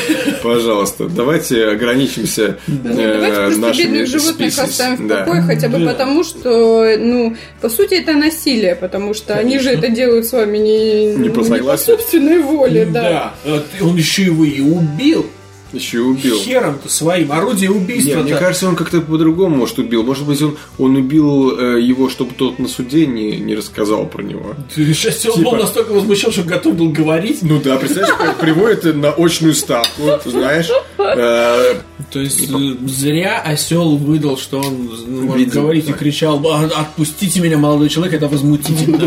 [0.42, 4.62] Пожалуйста, давайте ограничимся Ну, э, давайте просто нашими бедных животных species.
[4.64, 5.16] оставим в Да.
[5.24, 5.92] покое, хотя бы Да.
[5.92, 10.56] потому, что, ну, по сути, это насилие, потому что они же это делают с вами
[10.58, 11.96] не, Не по по согласию.
[11.98, 13.34] собственной воле, да.
[13.44, 15.26] Да, он еще его и убил.
[15.72, 16.36] Еще и убил.
[16.38, 18.20] Хером-то своим, орудие убийства.
[18.22, 20.02] мне кажется, он как-то по-другому, может, убил.
[20.02, 24.22] Может быть, он, он убил э, его, чтобы тот на суде не, не рассказал про
[24.22, 24.54] него.
[24.74, 27.38] Ты сейчас он был Типа- настолько возмущен, что готов был говорить.
[27.42, 30.68] Ну да, представляешь, как приводит на очную ставку, знаешь.
[30.98, 31.80] Э,
[32.10, 37.40] То есть э, зря осел выдал, что он ну, может говорить и кричал: «А, Отпустите
[37.40, 38.98] меня, молодой человек, это возмутительно.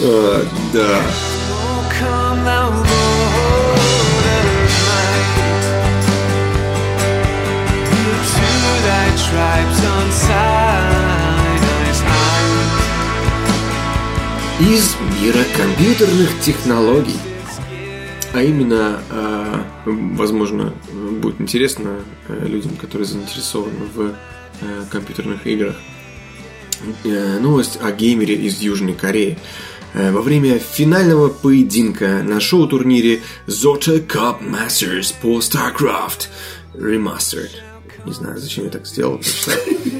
[0.00, 1.00] э, Да.
[14.60, 17.18] Из мира компьютерных технологий.
[18.32, 24.14] А именно, э, возможно, будет интересно э, людям, которые заинтересованы в
[24.60, 25.76] э, компьютерных играх.
[27.04, 29.38] Э, Новость о геймере из Южной Кореи.
[29.94, 36.28] Во время финального поединка на шоу-турнире Zota Cup Masters по StarCraft
[36.74, 37.67] Remastered.
[38.08, 39.20] Не знаю, зачем я так сделал.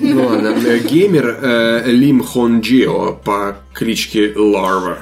[0.01, 0.49] Ну ладно.
[0.49, 5.01] Э, Геймер э, Лим Хон Джио по кличке Ларва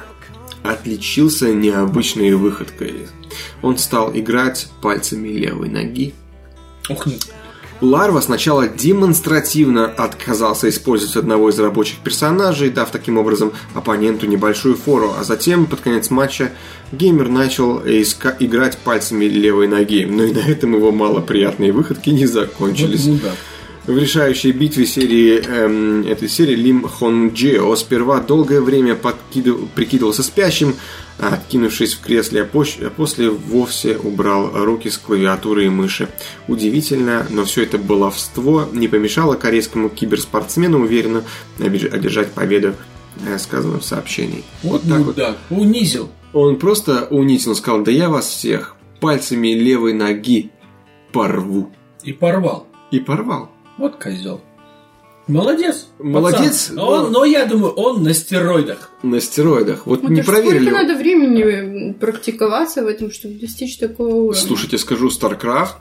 [0.61, 3.07] отличился необычной выходкой.
[3.61, 6.13] Он стал играть пальцами левой ноги.
[6.89, 7.07] Ух,
[7.79, 15.13] Ларва сначала демонстративно отказался использовать одного из рабочих персонажей, дав таким образом оппоненту небольшую фору,
[15.19, 16.51] а затем, под конец матча,
[16.91, 22.25] геймер начал иска- играть пальцами левой ноги, но и на этом его малоприятные выходки не
[22.25, 23.05] закончились.
[23.05, 23.35] вот мудак.
[23.87, 30.23] В решающей битве серии эм, этой серии Лим Хон Джио сперва долгое время подкидыв- прикидывался
[30.23, 30.75] спящим,
[31.19, 36.09] а, откинувшись в кресле, а, поч- а после вовсе убрал руки с клавиатуры и мыши.
[36.49, 41.23] Удивительно, но все это баловство не помешало корейскому киберспортсмену уверенно
[41.57, 42.73] одержать победу,
[43.25, 44.43] э, сказано в сообщении.
[44.63, 45.05] Вот так вот.
[45.15, 45.37] мудак.
[45.49, 46.09] Унизил.
[46.33, 50.51] Он просто унизительно сказал, да я вас всех пальцами левой ноги
[51.13, 51.71] порву.
[52.03, 52.67] И порвал.
[52.91, 53.49] И порвал.
[53.77, 54.41] Вот козел.
[55.27, 55.87] Молодец.
[55.99, 56.79] Молодец, пацан.
[56.79, 58.91] Он, но- я думаю, он на стероидах.
[59.03, 59.85] На стероидах.
[59.85, 60.65] Вот Вот не проверили.
[60.69, 64.35] Сколько надо времени практиковаться в этом, чтобы достичь такого уровня?
[64.41, 65.71] Слушайте, скажу, StarCraft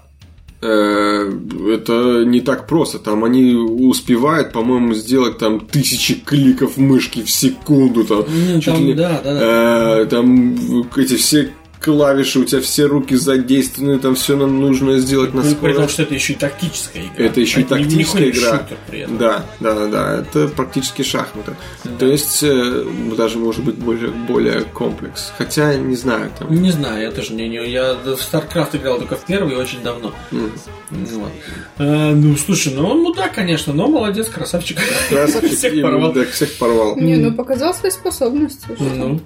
[0.63, 1.31] э,
[1.75, 2.99] это не так просто.
[2.99, 8.05] Там они успевают, по-моему, сделать там тысячи кликов мышки в секунду.
[8.05, 9.99] Там, Ну, там, ли- да, да, да.
[10.01, 15.43] э, там эти все клавиши, у тебя все руки задействованы, там все нужно сделать на
[15.43, 15.93] При- При том, скорость.
[15.95, 17.25] что это еще и тактическая игра.
[17.27, 18.51] Это еще и не- не тактическая ходит игра.
[18.59, 19.19] шутер при этом.
[19.19, 20.15] Да, да, да, да.
[20.21, 21.55] Это практически шахматы.
[21.99, 22.85] То есть э,
[23.17, 25.33] даже может быть более, более комплекс.
[25.39, 26.51] Хотя не знаю, там.
[26.53, 30.13] Не знаю, я тоже не, не я в StarCraft играл только в первый очень давно.
[30.33, 30.51] м,
[30.91, 31.31] Вот.
[31.79, 34.79] Э, ну, слушай, ну он мудак, конечно, но молодец, красавчик.
[35.09, 36.13] Красавчик Всех порвал.
[36.13, 36.97] да, всех порвал.
[36.97, 38.67] Не, ну показал свои способности.
[38.79, 39.21] Ну,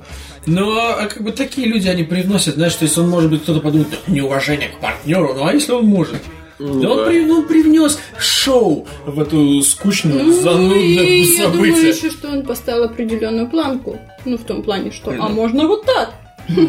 [0.47, 3.61] ну, а как бы такие люди, они привносят, знаешь, то есть он, может быть, кто-то
[3.61, 6.17] подумает, «Да, неуважение к партнеру, ну а если он может?
[6.59, 11.89] Да он, при- он привнес шоу в эту скучную, Ну, занудную и я думаю событие.
[11.91, 13.99] еще, что он поставил определенную планку.
[14.27, 15.33] Ну, в том плане, что, а Мгм.
[15.35, 16.13] можно вот так.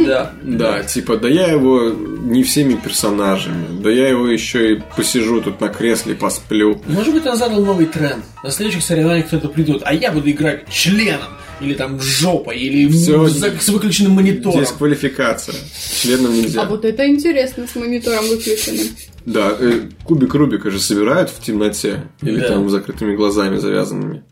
[0.05, 0.31] Да.
[0.43, 5.60] Да, типа, да я его не всеми персонажами, да я его еще и посижу тут
[5.60, 6.79] на кресле, посплю.
[6.88, 8.23] Может быть, он задал новый тренд.
[8.43, 11.27] На следующих соревнованиях кто-то придет, а я буду играть членом,
[11.62, 13.28] или там жопой, или в- Всё.
[13.28, 14.58] за- с выключенным монитором.
[14.63, 15.56] Здесь квалификация.
[16.02, 16.63] Членом нельзя.
[16.63, 18.88] А вот это интересно, с монитором выключенным.
[19.26, 22.47] Да, э, кубик Рубика же собирают в темноте или Да.
[22.50, 24.24] там с закрытыми глазами завязанными.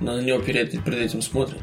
[0.00, 1.60] На него перед, перед этим смотрят.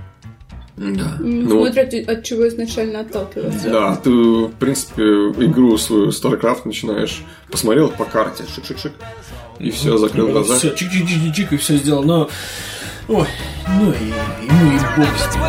[0.77, 1.15] Да.
[1.19, 3.69] Ну, Ну, вот, от чего изначально отталкиваться.
[3.69, 8.91] да, ты, в принципе, игру свою StarCraft начинаешь, посмотрел по карте, шик-шик-шик,
[9.59, 10.57] и все, закрыл глаза.
[10.57, 12.03] Все, чик-чик-чик-чик, и все сделал.
[12.03, 12.29] Но,
[13.07, 13.27] ой,
[13.67, 14.09] ну и,
[14.45, 15.43] и ну и бог с ним.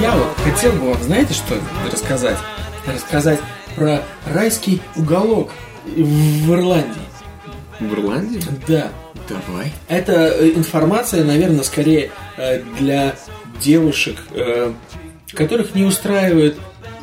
[0.00, 1.58] Я вот хотел бы вам, знаете, что
[1.92, 2.38] рассказать?
[2.86, 3.40] Рассказать
[3.74, 4.02] про
[4.32, 5.50] райский уголок
[5.84, 7.00] в Ирландии.
[7.80, 8.42] В Ирландии?
[8.68, 8.90] Да.
[9.28, 9.72] Давай.
[9.88, 13.16] Это э, информация, наверное, скорее э, для
[13.60, 14.72] девушек, э,
[15.32, 16.56] которых не устраивает,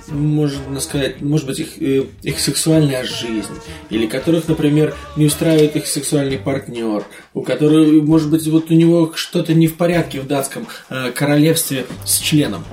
[0.08, 3.54] можно сказать, может быть, их, э, их сексуальная жизнь,
[3.90, 9.14] или которых, например, не устраивает их сексуальный партнер, у которого, может быть, вот у него
[9.16, 12.64] что-то не в порядке в датском э, королевстве с членом.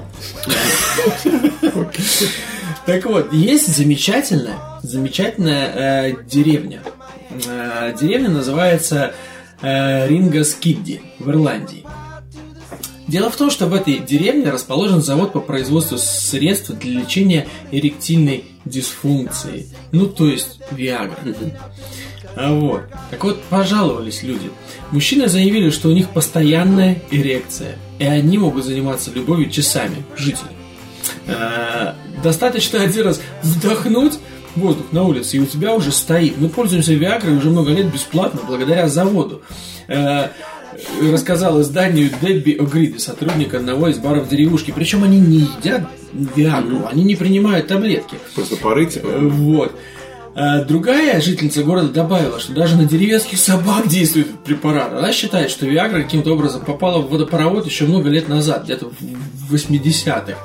[2.86, 6.82] Так вот, есть замечательная, замечательная э, деревня.
[7.46, 9.14] Э, деревня называется
[9.62, 11.84] Рингас-Кидди в Ирландии.
[13.10, 18.44] Дело в том, что в этой деревне расположен завод по производству средств для лечения эректильной
[18.64, 19.66] дисфункции.
[19.90, 21.16] Ну, то есть Виагра.
[22.36, 22.82] А вот.
[23.10, 24.48] Так вот, пожаловались люди.
[24.92, 30.50] Мужчины заявили, что у них постоянная эрекция, и они могут заниматься любовью часами, жители.
[31.26, 34.20] Э, Достаточно один раз вдохнуть
[34.54, 36.38] воздух на улице, и у тебя уже стоит.
[36.38, 39.42] Мы пользуемся Виагрой уже много лет бесплатно, благодаря заводу.
[39.88, 40.28] Э,
[41.02, 44.72] Рассказал изданию Дебби О'Гриди, сотрудник одного из баров деревушки.
[44.74, 48.16] Причем они не едят Виагру, они не принимают таблетки.
[48.34, 49.06] Просто пары, типа.
[49.06, 49.72] Э, Вот.
[50.34, 54.92] А Другая жительница города добавила, что даже на деревенских собак действует препарат.
[54.92, 59.54] Она считает, что Виагра каким-то образом попала в водопровод еще много лет назад, где-то в
[59.54, 60.36] 80-х.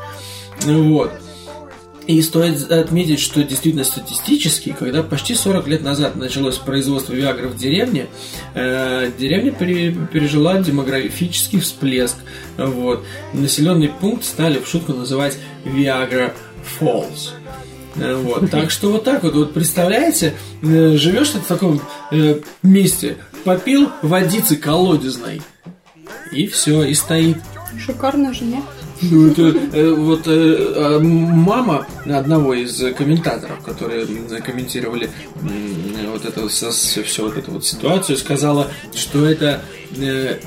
[0.66, 1.12] Вот.
[2.08, 7.58] И стоит отметить, что действительно статистически, когда почти 40 лет назад началось производство Виагры в
[7.58, 8.08] деревне,
[8.54, 12.16] э, деревня пере- пережила демографический всплеск.
[12.58, 13.04] Вот.
[13.34, 16.34] Населенный пункт стали в шутку называть Виагра
[16.80, 17.32] Falls.
[17.96, 18.50] Э, Вот.
[18.52, 23.90] Так что вот так вот, вот представляете, э, живешь ты в таком э, месте, попил
[24.04, 25.42] водицы колодезной,
[26.32, 27.38] и все, и стоит.
[27.84, 28.64] Шикарно же, нет?
[29.02, 34.06] Ну, это, э, вот э, э, мама одного из комментаторов, которые
[34.46, 35.10] комментировали
[36.12, 36.72] вот это все,
[37.24, 39.62] вот эту вот ситуацию, сказала, что это
[39.98, 40.40] э,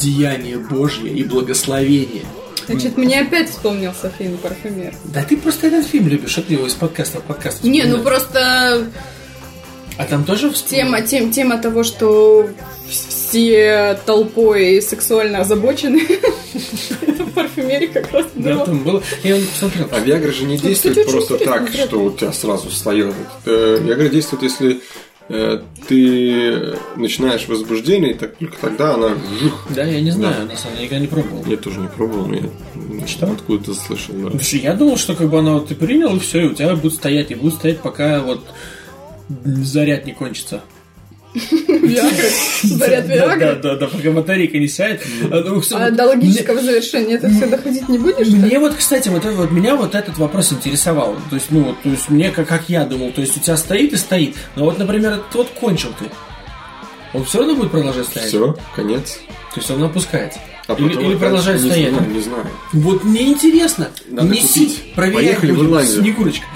[0.00, 2.24] деяние Божье и благословение.
[2.66, 4.94] Значит, мне опять вспомнился фильм «Парфюмер».
[5.04, 8.02] Да ты просто этот фильм любишь, что ты его из подкаста в подкаст Не, ну
[8.02, 8.86] просто
[9.96, 12.48] А там тоже в тема, тем, тема того, что
[12.88, 16.02] все толпой сексуально озабочены.
[17.02, 18.66] Это в парфюмере как раз Да, было.
[18.66, 19.02] там было.
[19.22, 19.88] Я посмотрел.
[19.92, 23.14] А Виагра же не действует просто так, что у тебя сразу встает.
[23.46, 24.80] Э, Виагра действует, если
[25.28, 29.10] э, ты начинаешь возбуждение, и так, только тогда она...
[29.70, 31.44] Да, я не знаю, на самом деле, никогда не пробовал.
[31.46, 34.14] Я тоже не пробовал, но я читал откуда-то слышал.
[34.16, 34.30] Да.
[34.30, 36.74] Слушай, я думал, что как бы она вот ты принял, и все, и у тебя
[36.74, 38.44] будет стоять, и будет стоять, пока вот
[39.28, 40.62] заряд не кончится.
[42.62, 43.38] Заряд Да, Виагры.
[43.40, 45.02] да, да, да, пока батарейка не сядет.
[45.30, 48.16] А, ну, А до логического завершения это все доходить не будешь?
[48.18, 48.42] Мне, что ли?
[48.42, 51.16] мне вот, кстати, вот, это вот меня вот этот вопрос интересовал.
[51.30, 53.92] То есть, ну, вот, то есть мне как, я думал, то есть у тебя стоит
[53.92, 54.36] и стоит.
[54.54, 56.04] Но вот, например, этот вот кончил ты.
[57.12, 58.28] Он все равно будет продолжать стоять?
[58.28, 59.18] Все, конец.
[59.54, 60.38] То есть он опускается.
[60.66, 61.92] А или, потом или продолжает не стоять.
[61.92, 62.46] Знаю, не знаю.
[62.72, 63.88] Вот мне интересно.
[64.08, 64.94] Надо Неси, купить.
[64.94, 65.24] проверяй.
[65.24, 65.62] Поехали в.
[65.64, 66.00] Ирландию.
[66.00, 66.46] Снегурочка.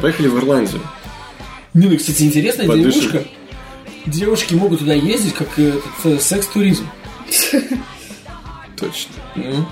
[0.00, 0.80] Поехали в Ирландию.
[1.78, 2.90] Ну, кстати, интересная Подышим.
[2.90, 3.24] деревушка.
[4.06, 6.88] Девушки могут туда ездить, как э, этот, э, секс-туризм.
[8.80, 9.12] Точно.
[9.34, 9.66] Ну,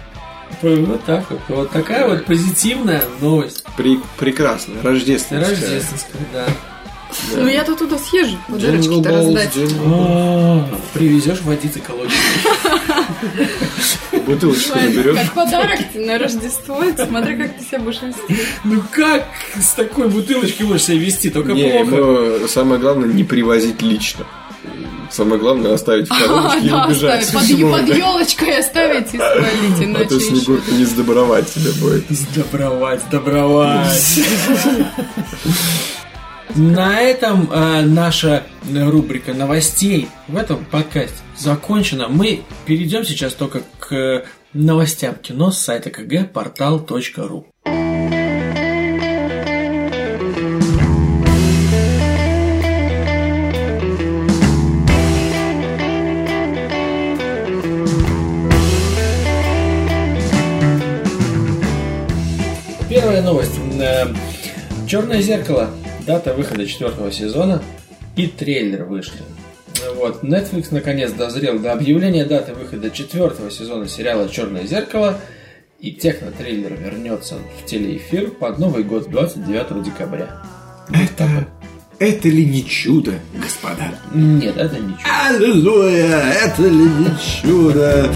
[0.86, 1.40] вот так вот.
[1.48, 3.64] Вот такая вот позитивная новость.
[3.78, 4.82] При- прекрасно.
[4.82, 5.48] Рождественская.
[5.48, 6.46] Рождественская, да.
[7.34, 9.52] Ну я-то туда съезжу, подарочки-то Беллс, раздать.
[9.86, 12.12] А, Привезешь водицы колодец.
[14.26, 15.16] Бутылочку наберешь.
[15.18, 18.42] Как подарок на Рождество, смотри, как ты себя будешь вести.
[18.64, 19.26] Ну как
[19.60, 21.30] с такой бутылочкой можешь себя вести?
[21.30, 22.38] Только Не, плохо.
[22.40, 24.26] но самое главное не привозить лично.
[25.10, 27.22] Самое главное оставить в А, коробочке и да, убежать.
[27.22, 27.60] оставить.
[27.62, 30.26] Под, под елочкой оставить и свалить, А иначе то еще.
[30.36, 32.04] Снегурка не сдобровать тебя будет.
[32.10, 34.20] Сдобровать, сдобровать.
[36.50, 42.08] На этом э, наша рубрика новостей в этом подкасте закончена.
[42.08, 47.46] Мы перейдем сейчас только к новостям кино с сайта kgportal.ru.
[62.88, 63.58] Первая новость.
[64.86, 65.70] Черное зеркало.
[66.06, 67.62] Дата выхода четвертого сезона
[68.16, 69.20] и трейлер вышли.
[69.96, 75.18] Вот, Netflix наконец дозрел до объявления даты выхода четвертого сезона сериала Черное зеркало.
[75.80, 80.42] И технотрейлер вернется в телеэфир под Новый год 29 декабря.
[80.88, 81.28] Вот.
[81.98, 83.94] Это ли не чудо, господа?
[84.12, 84.98] Нет, это ничего.
[85.28, 87.08] Аллилуйя, это ли не
[87.42, 88.10] чудо?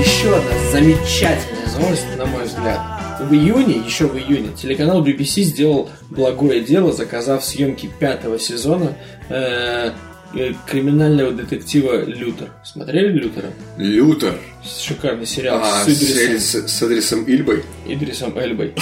[0.00, 2.93] Еще одна замечательная новость, на мой взгляд.
[3.20, 8.96] В июне, еще в июне, телеканал BBC сделал благое дело, заказав съемки пятого сезона
[9.28, 9.90] э,
[10.34, 12.50] э, криминального детектива Лютер.
[12.64, 13.50] Смотрели Лютера?
[13.78, 14.34] Лютер.
[14.64, 17.62] Шикарный сериал А, с Идрисом, с, с Адресом Ильбой?
[17.86, 18.74] Идрисом Эльбой.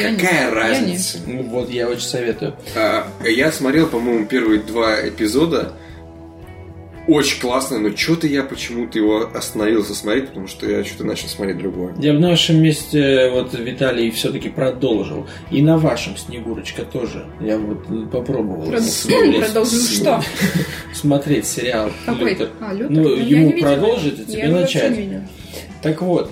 [0.00, 1.18] Какая разница?
[1.26, 2.54] Ну Вот, я очень советую.
[2.76, 5.72] А, Я смотрел, по-моему, первые два эпизода.
[7.08, 11.56] Очень классно, но что-то я почему-то его остановился смотреть, потому что я что-то начал смотреть
[11.56, 11.94] другое.
[11.98, 15.26] Я в нашем месте, вот Виталий все-таки продолжил.
[15.50, 17.26] И на вашем Снегурочка тоже.
[17.40, 20.22] Я вот попробовал Прод- смотреть, Продолжим что?
[20.92, 22.32] смотреть сериал Какой?
[22.32, 22.50] Лютер.
[22.60, 22.90] А, Лютер?
[22.90, 24.98] Ну, я ему продолжить, а тебе начать.
[25.80, 26.30] Так вот,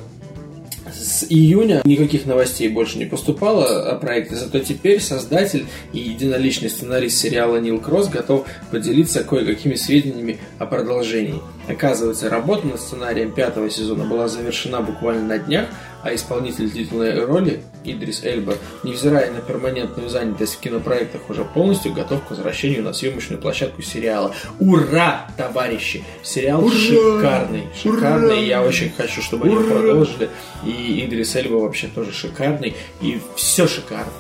[0.99, 7.19] С июня никаких новостей больше не поступало о проекте, зато теперь создатель и единоличный сценарист
[7.19, 11.41] сериала Нил Кросс готов поделиться кое-какими сведениями о продолжении.
[11.69, 15.67] Оказывается, работа над сценарием пятого сезона была завершена буквально на днях,
[16.07, 18.55] а исполнитель титульной роли Идрис Эльба,
[18.85, 24.33] невзирая на перманентную занятость в кинопроектах, уже полностью готов к возвращению на съемочную площадку сериала.
[24.61, 26.05] Ура, товарищи!
[26.23, 30.31] Сериал шикарный, шикарный, и я очень хочу, чтобы они продолжили.
[30.65, 34.13] И Идрис Эльба вообще тоже шикарный, и все шикарно.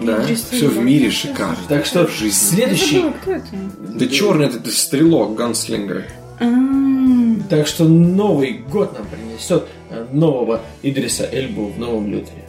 [0.00, 1.58] Да, Идрис все в мире шикарно.
[1.68, 2.56] Так что в жизни.
[2.56, 3.46] Следующий, забыла, кто это?
[3.78, 6.06] Да черный это, это стрелок, ганслингер.
[6.40, 12.44] М, так что Новый год нам принесет э, нового Идриса Эльбу в новом лютере.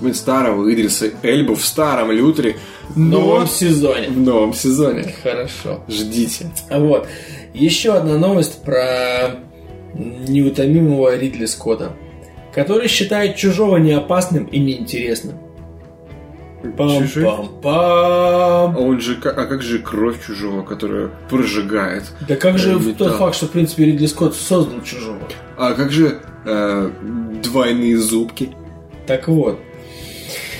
[0.00, 2.56] Мы старого Идриса Эльбу в старом лютере
[2.90, 4.08] В новом но сезоне.
[4.08, 5.14] в новом сезоне.
[5.22, 5.80] Хорошо.
[5.88, 6.50] Ждите.
[6.70, 7.06] Вот.
[7.54, 9.40] Еще одна новость про
[9.94, 11.92] неутомимого Ридли Скотта,
[12.54, 15.36] который считает чужого неопасным и неинтересным.
[16.62, 17.24] Чужой?
[17.26, 18.76] А Пам-пам-пам.
[18.76, 22.04] он же, а как же кровь чужого, которая прожигает?
[22.28, 25.18] Да как же Э, не тот факт, что, в принципе, Ридли Скотт создал чужого?
[25.56, 26.90] А как же э,
[27.42, 28.50] двойные зубки?
[29.06, 29.58] Так вот,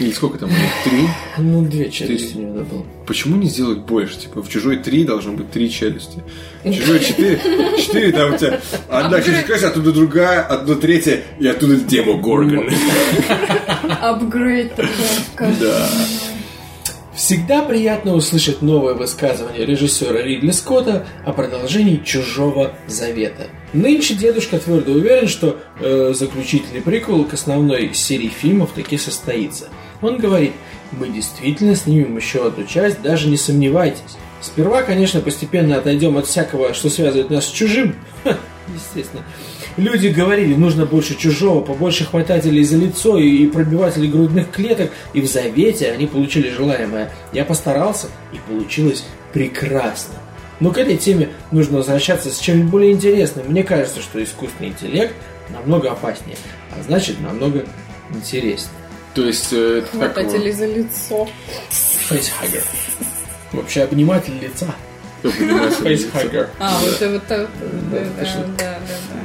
[0.01, 0.49] Или сколько там?
[0.49, 0.61] у них?
[0.83, 1.09] Три?
[1.37, 2.87] ну, две челюсти у него было.
[3.07, 4.19] Почему не сделать больше?
[4.19, 6.23] Типа в чужой три должно быть три челюсти.
[6.65, 7.39] В чужой четыре,
[7.79, 12.71] четыре там у тебя одна челюсть, оттуда другая, одна третья, и оттуда Демо Горгон.
[14.01, 15.55] Апгрейд такой.
[15.61, 15.87] Да.
[17.15, 23.49] Всегда приятно услышать новое высказывание режиссера Ридли Скотта о продолжении «Чужого завета».
[23.75, 29.69] Нынче дедушка твердо уверен, что э, заключительный приквел к основной серии фильмов таки состоится.
[30.03, 30.53] Он говорит,
[30.93, 34.17] мы действительно снимем еще одну часть, даже не сомневайтесь.
[34.41, 37.95] Сперва, конечно, постепенно отойдем от всякого, что связывает нас с чужим.
[38.25, 38.37] Ха,
[38.75, 39.23] естественно.
[39.77, 45.21] Люди говорили, нужно больше чужого, побольше хватателей за лицо и, и пробивателей грудных клеток, и
[45.21, 47.13] в завете они получили желаемое.
[47.33, 50.15] Я постарался, и получилось прекрасно.
[50.59, 53.47] Но к этой теме нужно возвращаться с чем-нибудь более интересным.
[53.49, 55.15] Мне кажется, что искусственный интеллект
[55.51, 56.37] намного опаснее,
[56.77, 57.65] а значит намного
[58.13, 58.80] интереснее.
[59.15, 61.29] То есть, э, это как его- Хвататели за лицо.
[61.71, 62.63] Фейсхаггер.
[63.53, 64.75] Вообще обниматель лица.
[65.23, 66.51] Фейсхаггер.
[66.59, 67.49] А, вот это вот так.
[68.59, 68.79] Да,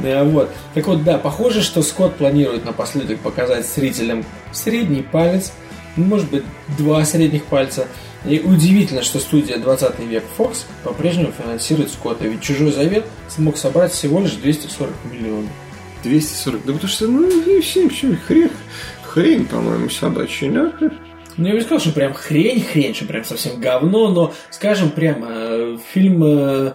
[0.03, 0.49] да, вот.
[0.73, 5.51] Так вот, да, похоже, что Скотт планирует напоследок показать зрителям средний палец,
[5.95, 6.43] может быть,
[6.77, 7.87] два средних пальца.
[8.25, 13.91] И удивительно, что студия 20 век Fox по-прежнему финансирует Скотта, ведь «Чужой завет» смог собрать
[13.93, 15.49] всего лишь 240 миллионов.
[16.03, 16.65] 240.
[16.65, 18.49] Да потому что, ну, и все, все, хрень,
[19.15, 20.71] хрень, по-моему, собачья, да?
[21.37, 25.77] Ну, я бы сказал, что прям хрень-хрень, что прям совсем говно, но, скажем прямо, э,
[25.93, 26.73] фильм э,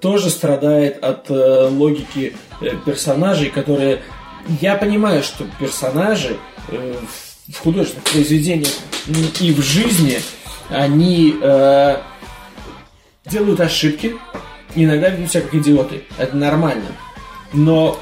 [0.00, 4.02] тоже страдает от э, логики э, персонажей, которые...
[4.60, 6.36] Я понимаю, что персонажи
[6.68, 8.70] э, в- в художественных произведениях
[9.40, 10.18] и в жизни,
[10.70, 11.96] они э,
[13.26, 14.16] делают ошибки,
[14.74, 16.04] иногда ведут себя как идиоты.
[16.18, 16.86] Это нормально.
[17.52, 17.98] Но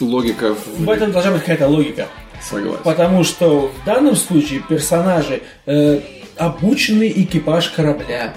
[0.00, 2.08] Логика в этом должна быть какая-то логика.
[2.42, 2.82] Согласен.
[2.82, 6.00] Потому что в данном случае персонажи э,
[6.36, 8.34] обученный экипаж корабля.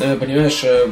[0.00, 0.88] Э, понимаешь, э,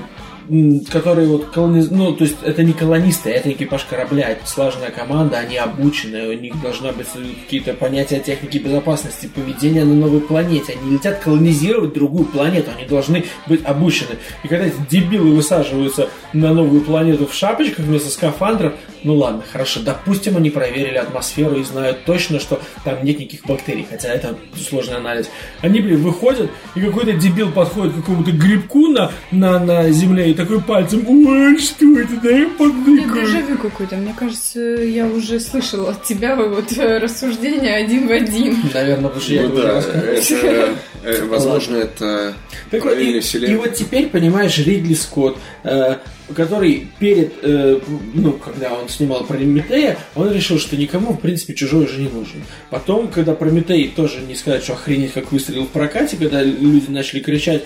[0.91, 1.91] которые вот колониз...
[1.91, 6.33] Ну, то есть это не колонисты, это экипаж корабля, это слаженная команда, они обучены, у
[6.33, 7.07] них должна быть
[7.45, 10.77] какие-то понятия техники безопасности, поведения на новой планете.
[10.81, 14.17] Они летят колонизировать другую планету, они должны быть обучены.
[14.43, 18.75] И когда эти дебилы высаживаются на новую планету в шапочках вместо скафандров,
[19.05, 23.87] ну ладно, хорошо, допустим, они проверили атмосферу и знают точно, что там нет никаких бактерий,
[23.89, 25.29] хотя это сложный анализ.
[25.61, 30.35] Они, блин, выходят, и какой-то дебил подходит к какому-то грибку на, на, на земле и
[30.39, 33.97] такой пальцем, ой, что это, да я Это дежавю какой-то.
[33.97, 38.57] Мне кажется, я уже слышала от тебя вот э, рассуждения один в один.
[38.73, 42.35] Наверное, потому что я Ну да, это, э, возможно, это
[42.71, 45.97] Так параллельная и вот теперь, понимаешь, Ридли Скотт, э,
[46.35, 47.81] который перед, э,
[48.15, 52.43] ну, когда он снимал Прометея, он решил, что никому, в принципе, чужой уже не нужен.
[52.71, 57.21] Потом, когда Прометей тоже не сказать, что охренеть, как выстрелил в прокате, когда люди начали
[57.21, 57.65] кричать,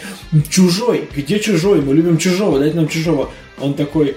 [0.50, 3.30] чужой, где чужой, мы любим чужого, дайте нам чужого.
[3.58, 4.16] Он такой, «М,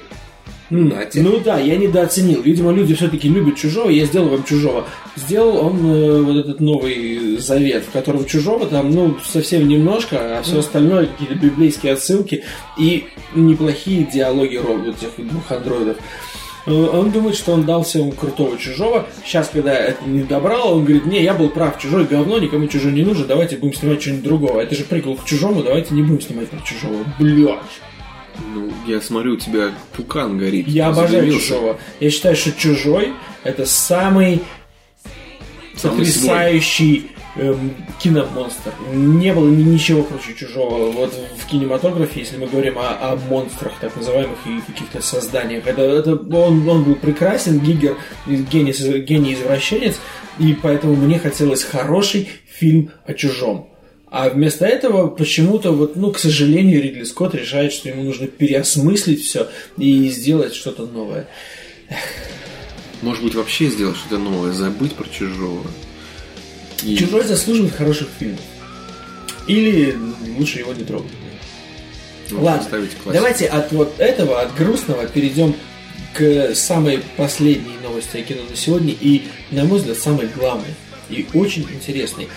[0.70, 1.22] Нате.
[1.22, 2.42] ну да, я недооценил.
[2.42, 4.86] Видимо, люди все-таки любят чужого, я сделал вам чужого.
[5.16, 10.42] Сделал он э, вот этот новый завет, в котором чужого там, ну, совсем немножко, а
[10.42, 12.44] все остальное какие-то библейские отсылки
[12.78, 13.06] и
[13.36, 15.98] неплохие диалоги робот, этих двух андроидов.
[16.66, 19.08] Э, Он думает, что он дал всем крутого чужого.
[19.24, 22.92] Сейчас, когда это не добрал, он говорит, не, я был прав, чужой говно, никому чужой
[22.92, 24.62] не нужен, давайте будем снимать что-нибудь другого.
[24.62, 27.06] Это же прикол к чужому, давайте не будем снимать про чужого.
[27.20, 27.60] Блядь.
[28.54, 30.68] Ну, я смотрю, у тебя пукан горит.
[30.68, 31.48] Я обожаю Задымился.
[31.48, 31.80] чужого.
[32.00, 33.14] Я считаю, что чужой
[33.44, 34.42] это самый
[35.76, 38.72] Самый потрясающий эм, киномонстр.
[38.94, 40.90] Не было ни- ничего круче чужого.
[40.92, 45.82] Вот в кинематографе, если мы говорим о, о монстрах, так называемых, и каких-то созданиях, это,
[45.82, 50.00] это он, он был прекрасен, Гигер гений, гений извращенец,
[50.40, 53.70] и поэтому мне хотелось хороший фильм о чужом.
[54.18, 59.22] А вместо этого почему-то, вот, ну, к сожалению, Ридли Скотт решает, что ему нужно переосмыслить
[59.22, 61.28] все и сделать что-то новое.
[63.02, 65.68] Может быть, вообще сделать что-то новое, забыть про чужого.
[66.82, 68.40] И- Чужой заслуживает хороших фильмов.
[69.50, 69.94] Или
[70.40, 71.12] лучше его не трогать.
[72.32, 72.66] ну, Ладно,
[73.12, 75.58] давайте от вот этого, от грустного, перейдем
[76.14, 80.74] к самой последней новости о кино на сегодня и, на мой взгляд, самой главной
[81.10, 82.30] и очень интересной.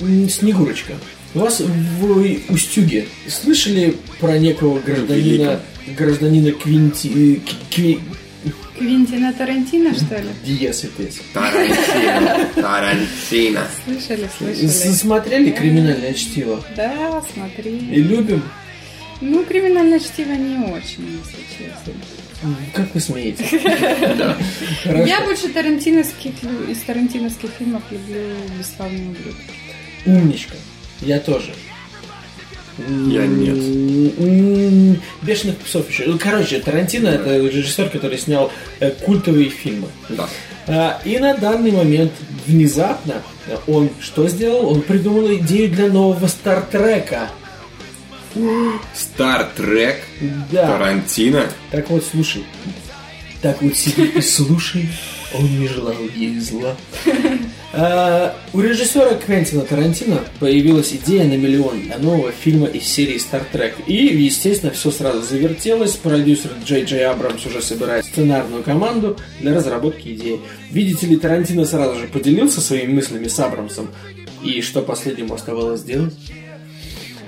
[0.00, 0.94] Снегурочка.
[1.34, 5.60] У вас в Устюге слышали про некого гражданина,
[5.96, 7.08] гражданина Квинти...
[7.08, 8.00] э, Кви-
[8.78, 10.28] Квинтина Тарантино, что ли?
[10.44, 11.20] Диез и Тез?
[11.34, 12.48] Тарантино.
[12.56, 13.60] Тарантино.
[13.84, 14.66] Слышали, слышали.
[14.66, 16.64] Смотрели «Криминальное чтиво»?
[16.76, 17.78] Да, И смотри.
[17.78, 18.42] любим?
[19.20, 21.92] Ну, криминальное чтиво не очень, если честно.
[22.72, 23.44] Как вы смеете?
[25.06, 26.32] Я больше тарантиновских,
[26.70, 28.22] из тарантиновских фильмов люблю
[28.58, 29.36] «Бесславный ублюдок».
[30.06, 30.54] Умничка.
[31.00, 31.52] Я тоже.
[32.78, 34.98] Я нет.
[35.22, 36.04] Бешеных псов еще.
[36.06, 39.88] Ну, Короче, Тарантино это режиссер, который снял э, культовые фильмы.
[40.08, 40.28] Да.
[40.66, 42.12] А, И на данный момент
[42.46, 43.22] внезапно
[43.66, 44.70] он что сделал?
[44.70, 47.30] Он придумал идею для нового Стартрека.
[48.94, 49.96] Стартрек.
[50.50, 50.66] Да.
[50.66, 51.46] Тарантино.
[51.70, 52.44] Так вот, слушай.
[53.42, 54.88] Так вот сиди и слушай.
[55.32, 56.76] Он не желал ей зла.
[58.52, 63.74] У режиссера Квентина Тарантино появилась идея на миллион для нового фильма из серии Star Trek.
[63.86, 65.92] И, естественно, все сразу завертелось.
[65.92, 70.40] Продюсер Джей Джей Абрамс уже собирает сценарную команду для разработки идеи.
[70.70, 73.88] Видите ли, Тарантино сразу же поделился своими мыслями с Абрамсом.
[74.42, 76.14] И что последнему оставалось сделать?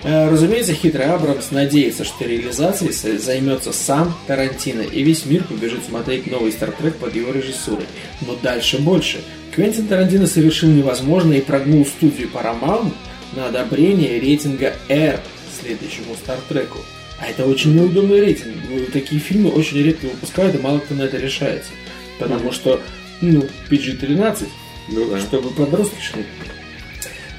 [0.05, 6.27] Э, Разумеется, хитрый Абрамс надеется, что реализацией займется сам Тарантино, и весь мир побежит смотреть
[6.31, 7.87] новый Стартрек под его режиссурой.
[8.27, 9.21] Но дальше больше.
[9.55, 12.93] Квентин Тарантино совершил невозможное и прогнул студию Paramount
[13.37, 15.21] на одобрение рейтинга R
[15.61, 16.79] следующему Стартреку.
[17.21, 18.57] А это очень неудобный рейтинг.
[18.69, 21.71] Ну, Такие фильмы очень редко выпускают, и мало кто на это решается.
[22.19, 22.81] Потому что,
[23.21, 24.47] ну, PG-13,
[24.89, 25.21] Ну да.
[25.21, 26.25] чтобы подростки шли.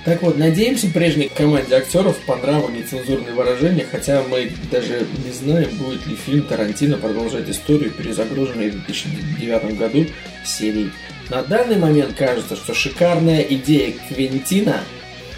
[0.05, 5.69] Так вот, надеемся прежней команде актеров по нраву нецензурные выражения, хотя мы даже не знаем,
[5.77, 10.05] будет ли фильм Тарантино продолжать историю, перезагруженной в 2009 году
[10.45, 10.91] серии.
[11.29, 14.81] На данный момент кажется, что шикарная идея Квентина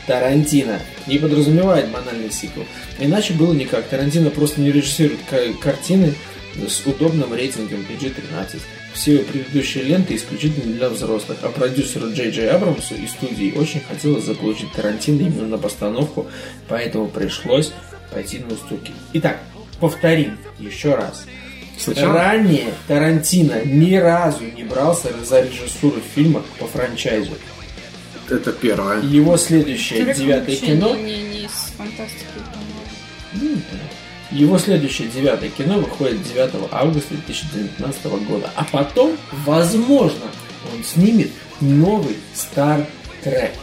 [0.08, 2.66] Тарантино не подразумевает банальный сиквел.
[3.00, 3.86] Иначе было никак.
[3.88, 6.14] Тарантино просто не режиссирует ка- картины
[6.68, 8.60] с удобным рейтингом PG-13.
[8.96, 13.82] Все его предыдущие ленты исключительно для взрослых, а продюсеру Джей Джей Абрамсу и студии очень
[13.82, 16.28] хотелось заполучить Тарантино именно на постановку,
[16.70, 17.74] поэтому пришлось
[18.14, 18.94] пойти на уступки.
[19.12, 19.40] Итак,
[19.82, 21.26] повторим еще раз.
[21.78, 27.34] Сначала Ранее Тарантино ни разу не брался за режиссуру фильма по франчайзу.
[28.30, 29.02] это первое.
[29.02, 32.24] Его следующее Трек девятое кино Не, не, не из фантастики,
[32.54, 33.60] по-моему.
[34.36, 38.52] Его следующее девятое кино выходит 9 августа 2019 года.
[38.58, 39.16] А потом,
[39.46, 40.26] возможно,
[40.74, 41.32] он снимет
[41.62, 42.86] новый Star
[43.24, 43.54] Trek.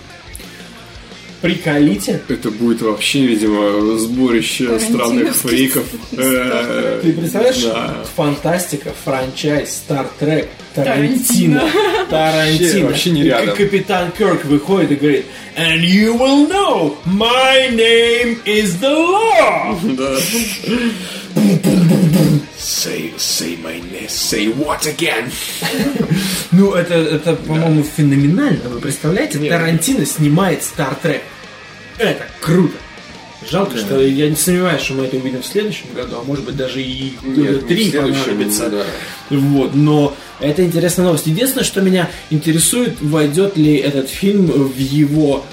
[1.42, 2.22] Приколите.
[2.28, 5.84] Это будет вообще, видимо, сборище странных фриков.
[6.10, 7.64] Ты представляешь?
[8.16, 11.68] Фантастика, франчайз, Star Trek, Тарантино.
[12.08, 12.60] Тарантино.
[12.68, 13.54] Вообще- вообще не рядом.
[13.54, 15.26] И Капитан Кирк выходит и говорит
[15.56, 19.76] And you will know, my name is the law.
[21.34, 21.42] Да.
[22.58, 24.08] Say, say my name.
[24.08, 25.30] Say what again?
[26.52, 28.68] Ну, это, это по-моему, феноменально.
[28.68, 31.22] Вы представляете, Тарантино снимает Star Trek.
[31.96, 32.74] Это круто.
[33.50, 36.56] Жалко, что я не сомневаюсь, что мы это увидим в следующем году, а может быть
[36.56, 38.68] даже и Нет, три понадобится.
[38.68, 38.84] да.
[39.30, 41.26] Вот, но это интересная новость.
[41.26, 45.44] Единственное, что меня интересует, войдет ли этот фильм в его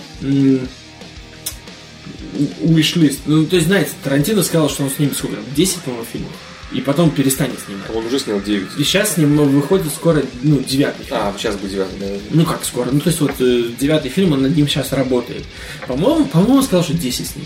[2.61, 3.21] wish-лист.
[3.25, 5.37] Ну, то есть, знаете, Тарантино сказал, что он снимет сколько?
[5.55, 6.31] 10, по-моему, фильмов.
[6.71, 7.89] И потом перестанет снимать.
[7.95, 8.77] Он уже снял 9.
[8.77, 11.19] И сейчас с ним выходит скоро, ну, девятый фильм.
[11.19, 12.21] А, сейчас будет 9, наверное.
[12.29, 12.89] Ну как скоро?
[12.91, 15.45] Ну то есть вот э, девятый фильм, он над ним сейчас работает.
[15.87, 17.45] По-моему, по-моему, он сказал, что 10 с ним.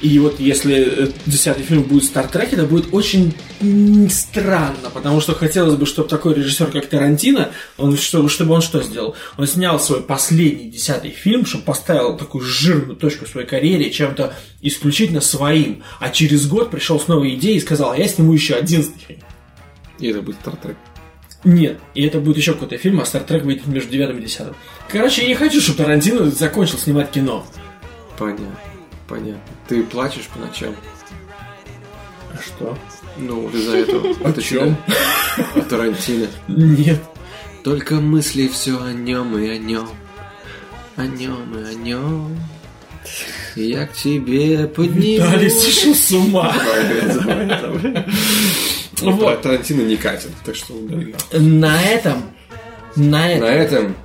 [0.00, 3.34] И вот если э, десятый фильм будет Стартрек, это будет очень
[4.10, 8.80] странно, потому что хотелось бы, чтобы такой режиссер, как Тарантино, он, чтобы, чтобы он что
[8.80, 9.16] сделал?
[9.36, 14.34] Он снял свой последний десятый фильм, чтобы поставил такую жирную точку в своей карьере чем-то
[14.62, 18.54] исключительно своим, а через год пришел с новой идеей и сказал, а я сниму еще
[18.54, 19.20] одиннадцатый фильм.
[19.98, 20.76] И это будет Стартрек.
[21.42, 24.54] Нет, и это будет еще какой-то фильм, а Стартрек выйдет между девятым и десятым.
[24.88, 27.44] Короче, я не хочу, чтобы Тарантино закончил снимать кино.
[28.16, 28.67] Понятно.
[29.08, 29.40] Понятно.
[29.66, 30.74] Ты плачешь по ночам?
[32.32, 32.76] А что?
[33.16, 34.14] Ну, из-за этого.
[34.28, 34.76] Это чем?
[35.56, 36.26] А Тарантино.
[36.46, 37.00] Нет.
[37.64, 39.88] Только мысли все о нем и о нем.
[40.96, 42.38] О нем и о нем.
[43.56, 45.00] Я к тебе подниму.
[45.26, 46.54] Виталий сошел с ума.
[49.00, 49.42] Вот.
[49.42, 50.74] Тарантино не катит, так что.
[51.32, 52.22] На этом,
[52.96, 53.96] на На этом этом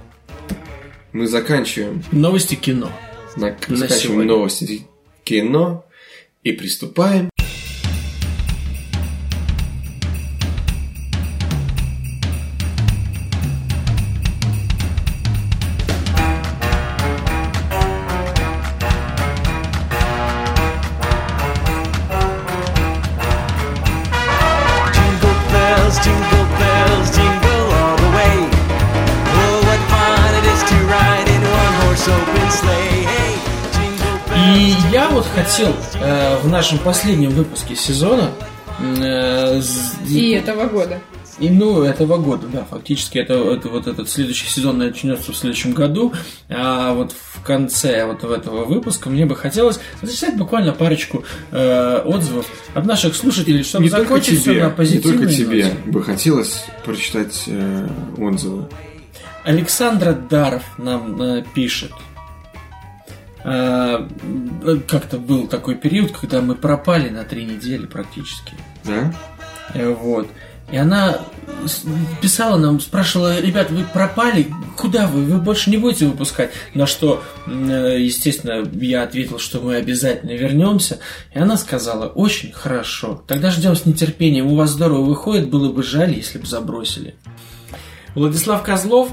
[1.13, 2.91] мы заканчиваем, новости кино.
[3.35, 4.25] на, На заканчиваем сегодня.
[4.33, 4.87] новости
[5.23, 5.85] кино
[6.43, 7.29] и приступаем.
[34.45, 38.29] И я вот хотел э, в нашем последнем выпуске сезона
[38.79, 40.99] э, с- И этого года.
[41.39, 45.73] И, ну, этого года, да, фактически это, это вот этот следующий сезон начнется в следующем
[45.73, 46.13] году,
[46.47, 52.45] а вот в конце вот этого выпуска мне бы хотелось зачитать буквально парочку э, отзывов
[52.75, 55.77] от наших слушателей, чтобы Не только закончить тебе, на не позитивной только тебе ноте.
[55.87, 57.87] бы хотелось прочитать э,
[58.17, 58.67] отзывы.
[59.43, 61.91] Александра Даров нам э, пишет.
[63.43, 64.07] Э,
[64.87, 68.53] как-то был такой период, когда мы пропали на три недели практически.
[68.85, 69.13] Да?
[69.73, 70.27] Э, Вот.
[70.71, 71.19] И она
[72.21, 76.51] писала нам, спрашивала, ребят, вы пропали, куда вы, вы больше не будете выпускать?
[76.73, 80.99] На что, э, естественно, я ответил, что мы обязательно вернемся.
[81.33, 85.83] И она сказала, очень хорошо, тогда ждем с нетерпением, у вас здорово выходит, было бы
[85.83, 87.15] жаль, если бы забросили.
[88.15, 89.09] Владислав Козлов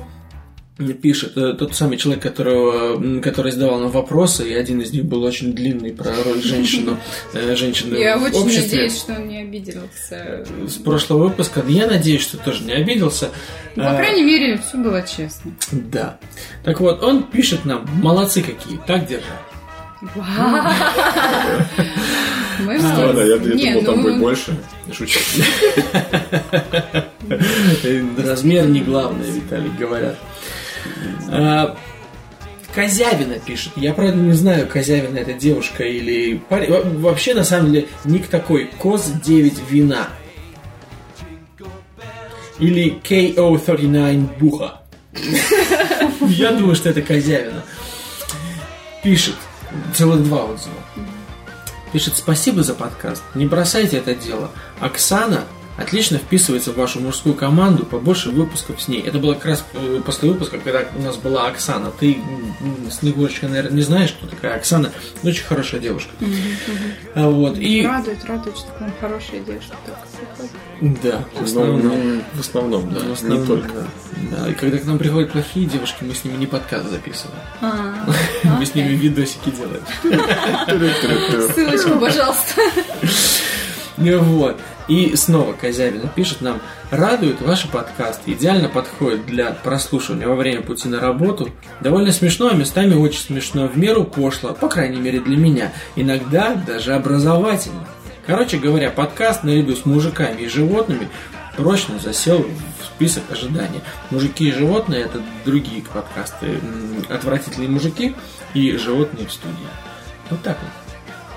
[0.95, 5.23] пишет, э, тот самый человек, которого, который задавал нам вопросы, и один из них был
[5.23, 6.99] очень длинный про роль женщину,
[7.35, 10.47] э, женщины Я в очень обществе надеюсь, что он не обиделся.
[10.67, 11.63] с прошлого выпуска.
[11.69, 13.31] Я надеюсь, что тоже не обиделся.
[13.77, 15.53] Ну, По А, крайней мере, все было честно.
[15.73, 16.19] Да.
[16.65, 19.25] Так вот, он пишет нам, молодцы какие, так держать.
[22.63, 24.57] Мы Ладно, я, я Не, думал, там ну, будет больше.
[24.93, 25.19] Шучу.
[28.19, 30.17] Размер не главное, Виталий, говорят.
[31.29, 31.77] А,
[32.75, 33.73] Козявина пишет.
[33.77, 36.71] Я, правда, не знаю, Козявина это девушка или парень.
[36.71, 38.71] Во- Вообще, на самом деле, ник такой.
[38.79, 40.09] Коз 9 вина.
[42.59, 44.83] Или KO39 Буха.
[46.23, 47.65] Я думаю, что это Козявина.
[49.03, 49.35] Пишет.
[49.95, 50.75] Целых два отзыва.
[51.93, 53.23] Пишет, спасибо за подкаст.
[53.35, 54.51] Не бросайте это дело.
[54.79, 55.45] Оксана
[55.81, 59.01] отлично вписывается в вашу мужскую команду, побольше выпусков с ней.
[59.01, 61.91] Это было как раз э, после выпуска, когда у нас была Оксана.
[61.99, 62.19] Ты,
[62.91, 64.93] Снегурочка, наверное, не знаешь, кто такая Оксана.
[65.23, 66.11] но Очень хорошая девушка.
[67.15, 67.57] А Вот.
[67.59, 67.85] И...
[67.87, 71.01] Радует, радует, что к нам хорошая девушка так приходит.
[71.03, 71.83] Да, в основном.
[71.83, 73.01] ну, в основном, да.
[73.01, 73.69] В основном, Не только.
[73.69, 73.87] Да.
[74.31, 77.39] Да, и когда к нам приходят плохие девушки, мы с ними не подкаст записываем.
[77.61, 78.07] А,
[78.59, 79.83] Мы с ними видосики делаем.
[81.55, 82.61] Ссылочку, пожалуйста.
[83.97, 84.59] Ну Вот.
[84.89, 86.61] И снова Козявина пишет нам,
[86.91, 91.51] радует ваши подкасты, идеально подходит для прослушивания во время пути на работу.
[91.81, 95.73] Довольно смешно, а местами очень смешно, в меру пошло, по крайней мере для меня.
[95.97, 97.87] Иногда даже образовательно.
[98.27, 101.09] Короче говоря, подкаст наряду с мужиками и животными
[101.57, 102.47] прочно засел
[102.81, 103.81] в список ожидания.
[104.11, 106.61] Мужики и животные это другие подкасты.
[107.09, 108.15] Отвратительные мужики
[108.55, 109.57] и животные в студии.
[110.31, 110.80] Вот так вот.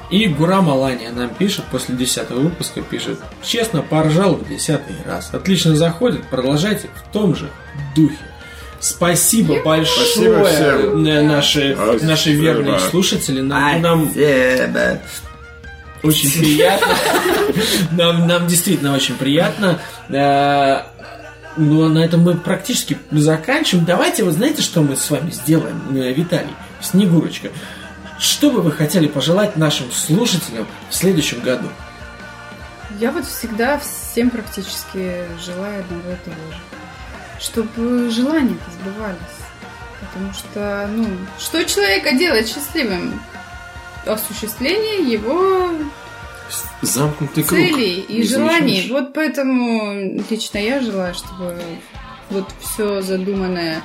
[0.10, 5.34] И Гура Малания нам пишет после десятого выпуска, пишет, честно, поржал в десятый раз.
[5.34, 7.50] Отлично заходит, продолжайте в том же
[7.96, 8.18] духе.
[8.80, 11.06] Спасибо большое, Спасибо всем.
[11.06, 12.06] э, наши, Спасибо.
[12.06, 13.40] наши верные слушатели.
[13.42, 14.12] Нам, нам
[16.04, 16.94] очень приятно.
[17.92, 19.80] Нам, нам действительно очень приятно.
[20.10, 20.84] Э,
[21.56, 23.86] Ну, а на этом мы практически заканчиваем.
[23.86, 27.50] Давайте, вы знаете, что мы с вами сделаем, э, Виталий, Снегурочка?
[28.24, 31.68] Что бы вы хотели пожелать нашим слушателям в следующем году?
[32.98, 36.58] Я вот всегда всем практически желаю одного и того же.
[37.42, 39.18] Чтобы желания сбывались.
[40.00, 41.06] Потому что, ну,
[41.38, 43.22] что человека делает счастливым?
[44.06, 45.72] Осуществление его
[46.82, 47.60] Замкнутый круг.
[47.60, 48.88] целей и желаний.
[48.90, 51.62] Вот поэтому лично я желаю, чтобы
[52.30, 53.82] вот все задуманное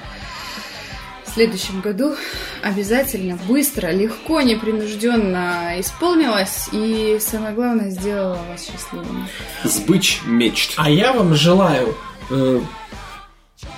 [1.29, 2.15] в следующем году
[2.63, 9.27] обязательно быстро, легко, непринужденно исполнилось и самое главное сделало вас счастливыми.
[9.65, 10.75] Сбыч мечт.
[10.77, 11.95] А я вам желаю
[12.31, 12.61] э,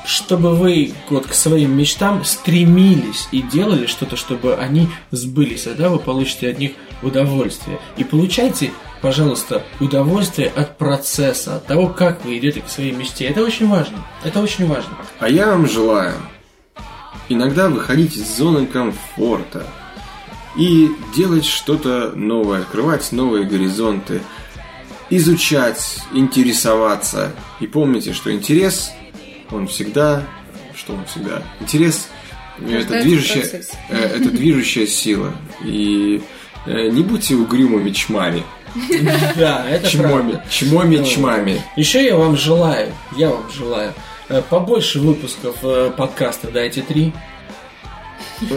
[0.05, 5.99] чтобы вы вот к своим мечтам стремились и делали что-то, чтобы они сбылись, тогда вы
[5.99, 6.73] получите от них
[7.03, 7.79] удовольствие.
[7.97, 8.73] И получайте,
[9.03, 13.27] пожалуйста, удовольствие от процесса, от того, как вы идете к своей мечте.
[13.27, 14.05] Это очень важно.
[14.25, 14.97] Это очень важно.
[15.19, 16.15] А я вам желаю
[17.31, 19.67] иногда выходить из зоны комфорта
[20.57, 24.21] и делать что-то новое, открывать новые горизонты,
[25.09, 27.33] изучать, интересоваться.
[27.61, 28.91] И помните, что интерес,
[29.51, 30.25] он всегда,
[30.77, 32.09] что он всегда, интерес
[32.69, 35.33] это движущая, э, это движущая сила.
[35.65, 36.21] И
[36.67, 38.43] э, не будьте угрюмыми чмами.
[39.37, 40.09] Да, это Чмоми.
[40.33, 40.45] правда.
[40.51, 41.09] Чмоми Вот.
[41.09, 41.63] чмами.
[41.77, 43.93] Еще я вам желаю, я вам желаю
[44.49, 47.13] побольше выпусков э, подкаста «Дайте три».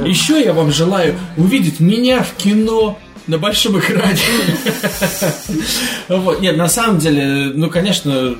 [0.05, 2.97] Еще я вам желаю увидеть меня в кино
[3.27, 4.19] на большом экране.
[6.09, 6.41] Вот.
[6.41, 8.35] Нет, на самом деле, ну, конечно,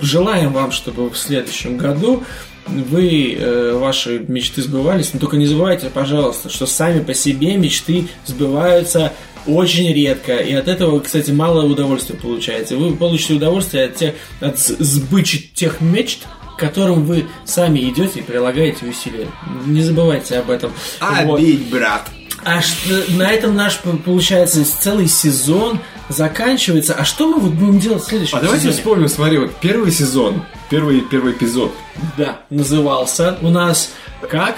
[0.00, 2.24] желаем вам, чтобы в следующем году
[2.66, 8.08] вы, э, ваши мечты сбывались, но только не забывайте, пожалуйста, что сами по себе мечты
[8.26, 9.12] сбываются
[9.46, 12.74] очень редко, и от этого, кстати, мало удовольствия получаете.
[12.76, 16.26] Вы получите удовольствие от, тех, от сбычи тех мечт,
[16.56, 19.28] к которым вы сами идете и прилагаете усилия.
[19.66, 20.72] Не забывайте об этом.
[21.00, 21.38] Вот.
[21.38, 22.08] Обидь, брат.
[22.44, 26.94] А что- на этом наш, получается, целый сезон заканчивается.
[26.94, 28.76] А что мы вот будем делать в следующем А давайте сезоне?
[28.78, 31.72] вспомним, смотри, вот первый сезон, первый, первый эпизод.
[32.16, 33.90] Да, назывался у нас
[34.30, 34.56] как?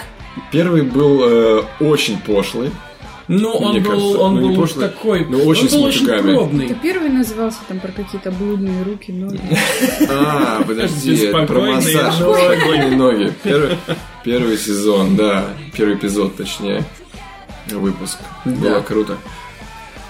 [0.52, 2.70] Первый был э, очень пошлый.
[3.28, 6.06] Ну, он Мне был, кажется, он ну, был пошлый, такой, но очень он был очень
[6.06, 6.66] пробный.
[6.66, 9.40] Это первый назывался там про какие-то блудные руки, ноги.
[10.10, 12.20] А, подожди, про массаж.
[12.20, 12.40] ноги.
[12.40, 13.34] Спокойные ноги.
[14.24, 15.44] Первый, сезон, да.
[15.76, 16.84] Первый эпизод, точнее.
[17.66, 18.18] Выпуск.
[18.46, 19.18] Было круто.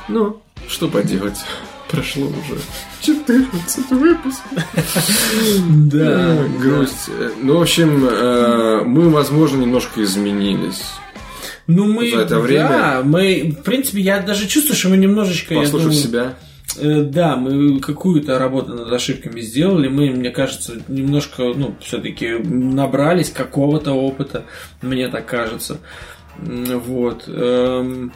[0.06, 1.38] Ну, что поделать.
[1.90, 2.60] Прошло уже
[3.00, 4.42] 14 выпуск.
[5.90, 7.10] Да, грусть.
[7.40, 10.84] Ну, в общем, э, мы, возможно, немножко изменились.
[11.68, 15.54] Ну, мы, За это время- да, мы, в принципе, я даже чувствую, что мы немножечко,
[15.54, 16.34] Послушав думаю, себя.
[16.78, 19.88] Э, Да, мы какую-то работу над ошибками сделали.
[19.88, 24.44] Мы, мне кажется, немножко, ну, все-таки набрались какого-то опыта,
[24.82, 25.78] мне так кажется.
[26.38, 27.24] Вот.
[27.28, 28.12] эм,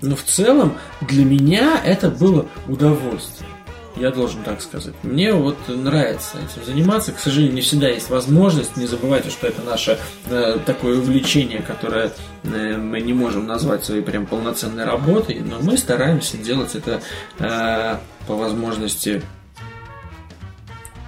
[0.00, 0.74] Но в целом
[1.08, 3.48] для меня это было удовольствие.
[3.96, 4.94] Я должен так сказать.
[5.02, 7.12] Мне вот нравится этим заниматься.
[7.12, 8.76] К сожалению, не всегда есть возможность.
[8.76, 9.98] Не забывайте, что это наше
[10.30, 12.10] э, такое увлечение, которое
[12.44, 17.02] э, мы не можем назвать своей прям полноценной работой, но мы стараемся делать это
[17.38, 19.22] э, по возможности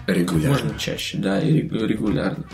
[0.07, 0.49] Регулярно.
[0.51, 2.45] можно чаще, да, и регу- регулярно.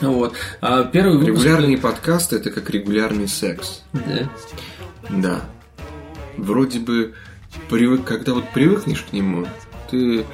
[0.00, 0.34] Вот.
[0.62, 1.44] А первый выпуск...
[1.44, 3.82] Регулярный подкаст это как регулярный секс.
[3.92, 4.30] Да.
[5.10, 5.40] Да.
[6.38, 7.14] Вроде бы
[7.68, 9.46] привык, когда вот привыкнешь к нему,
[9.90, 10.24] ты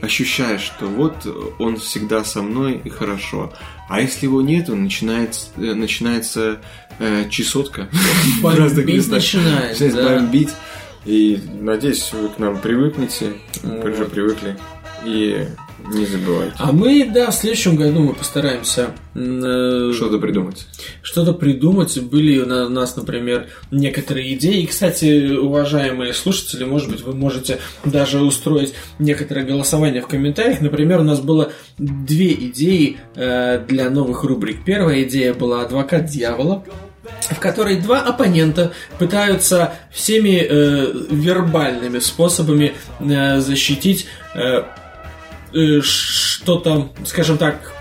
[0.00, 1.26] ощущаешь, что вот
[1.58, 3.52] он всегда со мной и хорошо.
[3.88, 6.58] А если его нету, начинается, э, начинается
[6.98, 7.88] э, чесотка.
[8.42, 10.16] Бомбить начинает, Начинает да.
[10.16, 10.50] бомбить.
[11.06, 14.10] И надеюсь, вы к нам привыкнете, уже Вот.
[14.10, 14.56] привыкли.
[15.04, 15.46] И
[15.86, 16.54] не забывайте.
[16.58, 20.66] А мы, да, в следующем году мы постараемся э, Что-то придумать.
[21.02, 21.98] что-то придумать.
[22.00, 24.62] Были у нас, например, некоторые идеи.
[24.62, 30.60] И, кстати, уважаемые слушатели, может быть, вы можете даже устроить некоторое голосование в комментариях.
[30.60, 34.64] Например, у нас было две идеи э, для новых рубрик.
[34.64, 36.64] Первая идея была «Адвокат дьявола»,
[37.30, 44.62] в которой два оппонента пытаются всеми э, вербальными способами э, защитить э,
[45.54, 47.72] э, что-то, скажем так,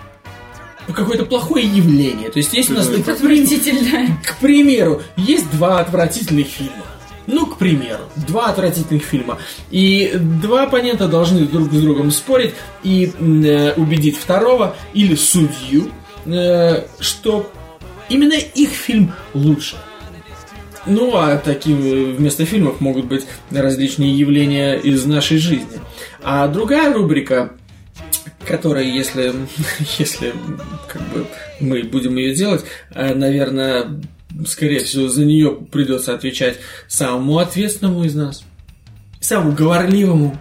[0.93, 2.29] какое-то плохое явление.
[2.29, 3.01] То есть есть у нас, Мгм.
[3.01, 4.17] к прим- Отвратительно.
[4.25, 6.83] к примеру, есть два отвратительных фильма.
[7.25, 9.37] Ну, к примеру, два отвратительных фильма.
[9.71, 10.11] И
[10.41, 12.53] два оппонента должны друг с другом спорить
[12.83, 15.89] и э, убедить второго или судью,
[16.25, 17.49] э, что
[18.09, 19.77] именно их фильм лучше.
[20.85, 25.79] Ну, а таким э, вместо фильмов могут быть различные явления из нашей жизни.
[26.23, 27.53] А другая рубрика,
[28.45, 29.33] которая, если,
[29.97, 30.33] если
[30.87, 31.25] как бы
[31.59, 32.63] мы будем ее делать,
[32.93, 34.01] э, наверное,
[34.47, 38.43] скорее всего, за нее придется отвечать самому ответственному из нас,
[39.19, 40.39] самому говорливому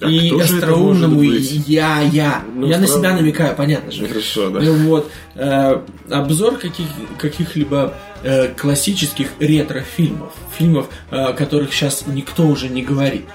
[0.00, 1.22] А и остроумному.
[1.22, 1.38] и?
[1.66, 2.42] Я, я.
[2.54, 4.06] Ну, я на себя намекаю, понятно же.
[4.06, 4.60] Хорошо, да.
[4.60, 5.10] Ну Вот.
[5.34, 6.86] Э, обзор каких,
[7.18, 10.32] каких-либо э, классических ретро-фильмов.
[10.56, 13.26] Фильмов, э, о которых сейчас никто уже не говорит.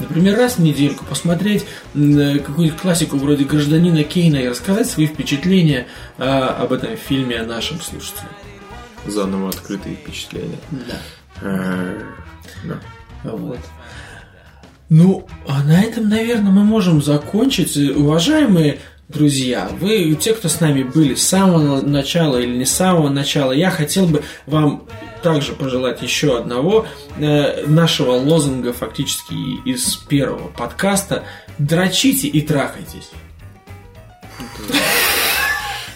[0.00, 5.86] Например, раз в недельку посмотреть э, какую-нибудь классику вроде «Гражданина Кейна» и рассказать свои впечатления
[6.18, 8.30] э, об этом фильме нашим слушателям.
[9.06, 10.58] Заново открытые впечатления.
[10.70, 11.00] Да.
[11.42, 12.00] Э,
[12.64, 12.80] Да.
[13.24, 13.58] Вот.
[14.88, 17.76] Ну, а на этом, наверное, мы можем закончить.
[17.76, 23.08] Уважаемые друзья, вы, те, кто с нами были с самого начала или не с самого
[23.08, 24.84] начала, я хотел бы вам
[25.22, 26.86] также пожелать еще одного
[27.18, 29.34] э, нашего лозунга фактически
[29.68, 31.24] из первого подкаста
[31.58, 33.10] «Дрочите и трахайтесь».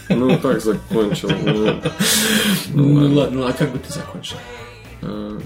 [0.09, 1.31] Ну, так закончил.
[1.45, 1.81] ну,
[2.75, 4.37] Ну, ладно, ну а как бы ты закончил?
[5.03, 5.41] э,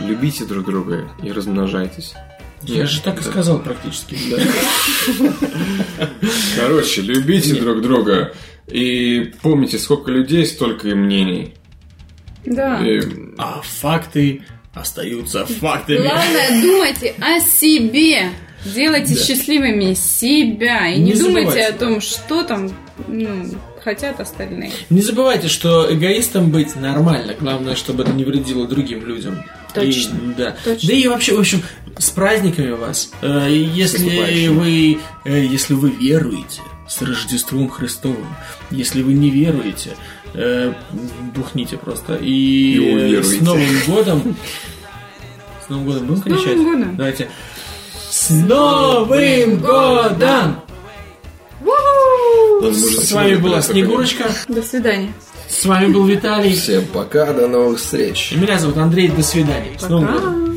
[0.00, 2.14] Любите друг друга и размножайтесь.
[2.62, 4.16] Я же так и сказал практически.
[4.30, 5.32] да.
[6.56, 8.32] Короче, любите друг друга.
[8.68, 11.54] И помните, сколько людей, столько и мнений.
[12.46, 12.80] Да.
[12.86, 13.00] И
[13.38, 14.42] А факты
[14.74, 15.98] остаются фактами.
[15.98, 18.30] Главное, думайте о себе.
[18.64, 20.88] Делайте счастливыми себя.
[20.88, 21.78] И не, Не думайте забывайте, о да.
[21.78, 22.70] том, что там
[23.08, 23.44] ну,
[23.82, 24.72] хотят остальные.
[24.88, 27.34] Не забывайте, что эгоистом быть нормально.
[27.38, 29.44] Главное, чтобы это не вредило другим людям.
[29.74, 30.16] Точно.
[30.16, 30.56] И, да.
[30.64, 30.88] Точно.
[30.88, 31.62] Да и вообще, в общем,
[31.98, 33.10] с праздниками вас.
[33.22, 38.26] Э, Если вы, э, если вы веруете с Рождеством Христовым,
[38.70, 39.96] если вы не веруете,
[40.34, 40.72] э,
[41.34, 42.16] бухните просто.
[42.16, 44.36] И, И с Новым годом.
[45.64, 46.56] С Новым годом будем Новым кричать?
[46.58, 46.96] годом.
[46.96, 47.28] Давайте.
[48.10, 50.60] С Новым годом!
[52.72, 54.24] С вами была Снегурочка.
[54.48, 55.12] До свидания.
[55.48, 56.54] С вами был Виталий.
[56.54, 58.32] Всем пока, до новых встреч.
[58.32, 59.08] И меня зовут Андрей.
[59.08, 59.78] До свидания.
[59.78, 60.54] С Новым годом.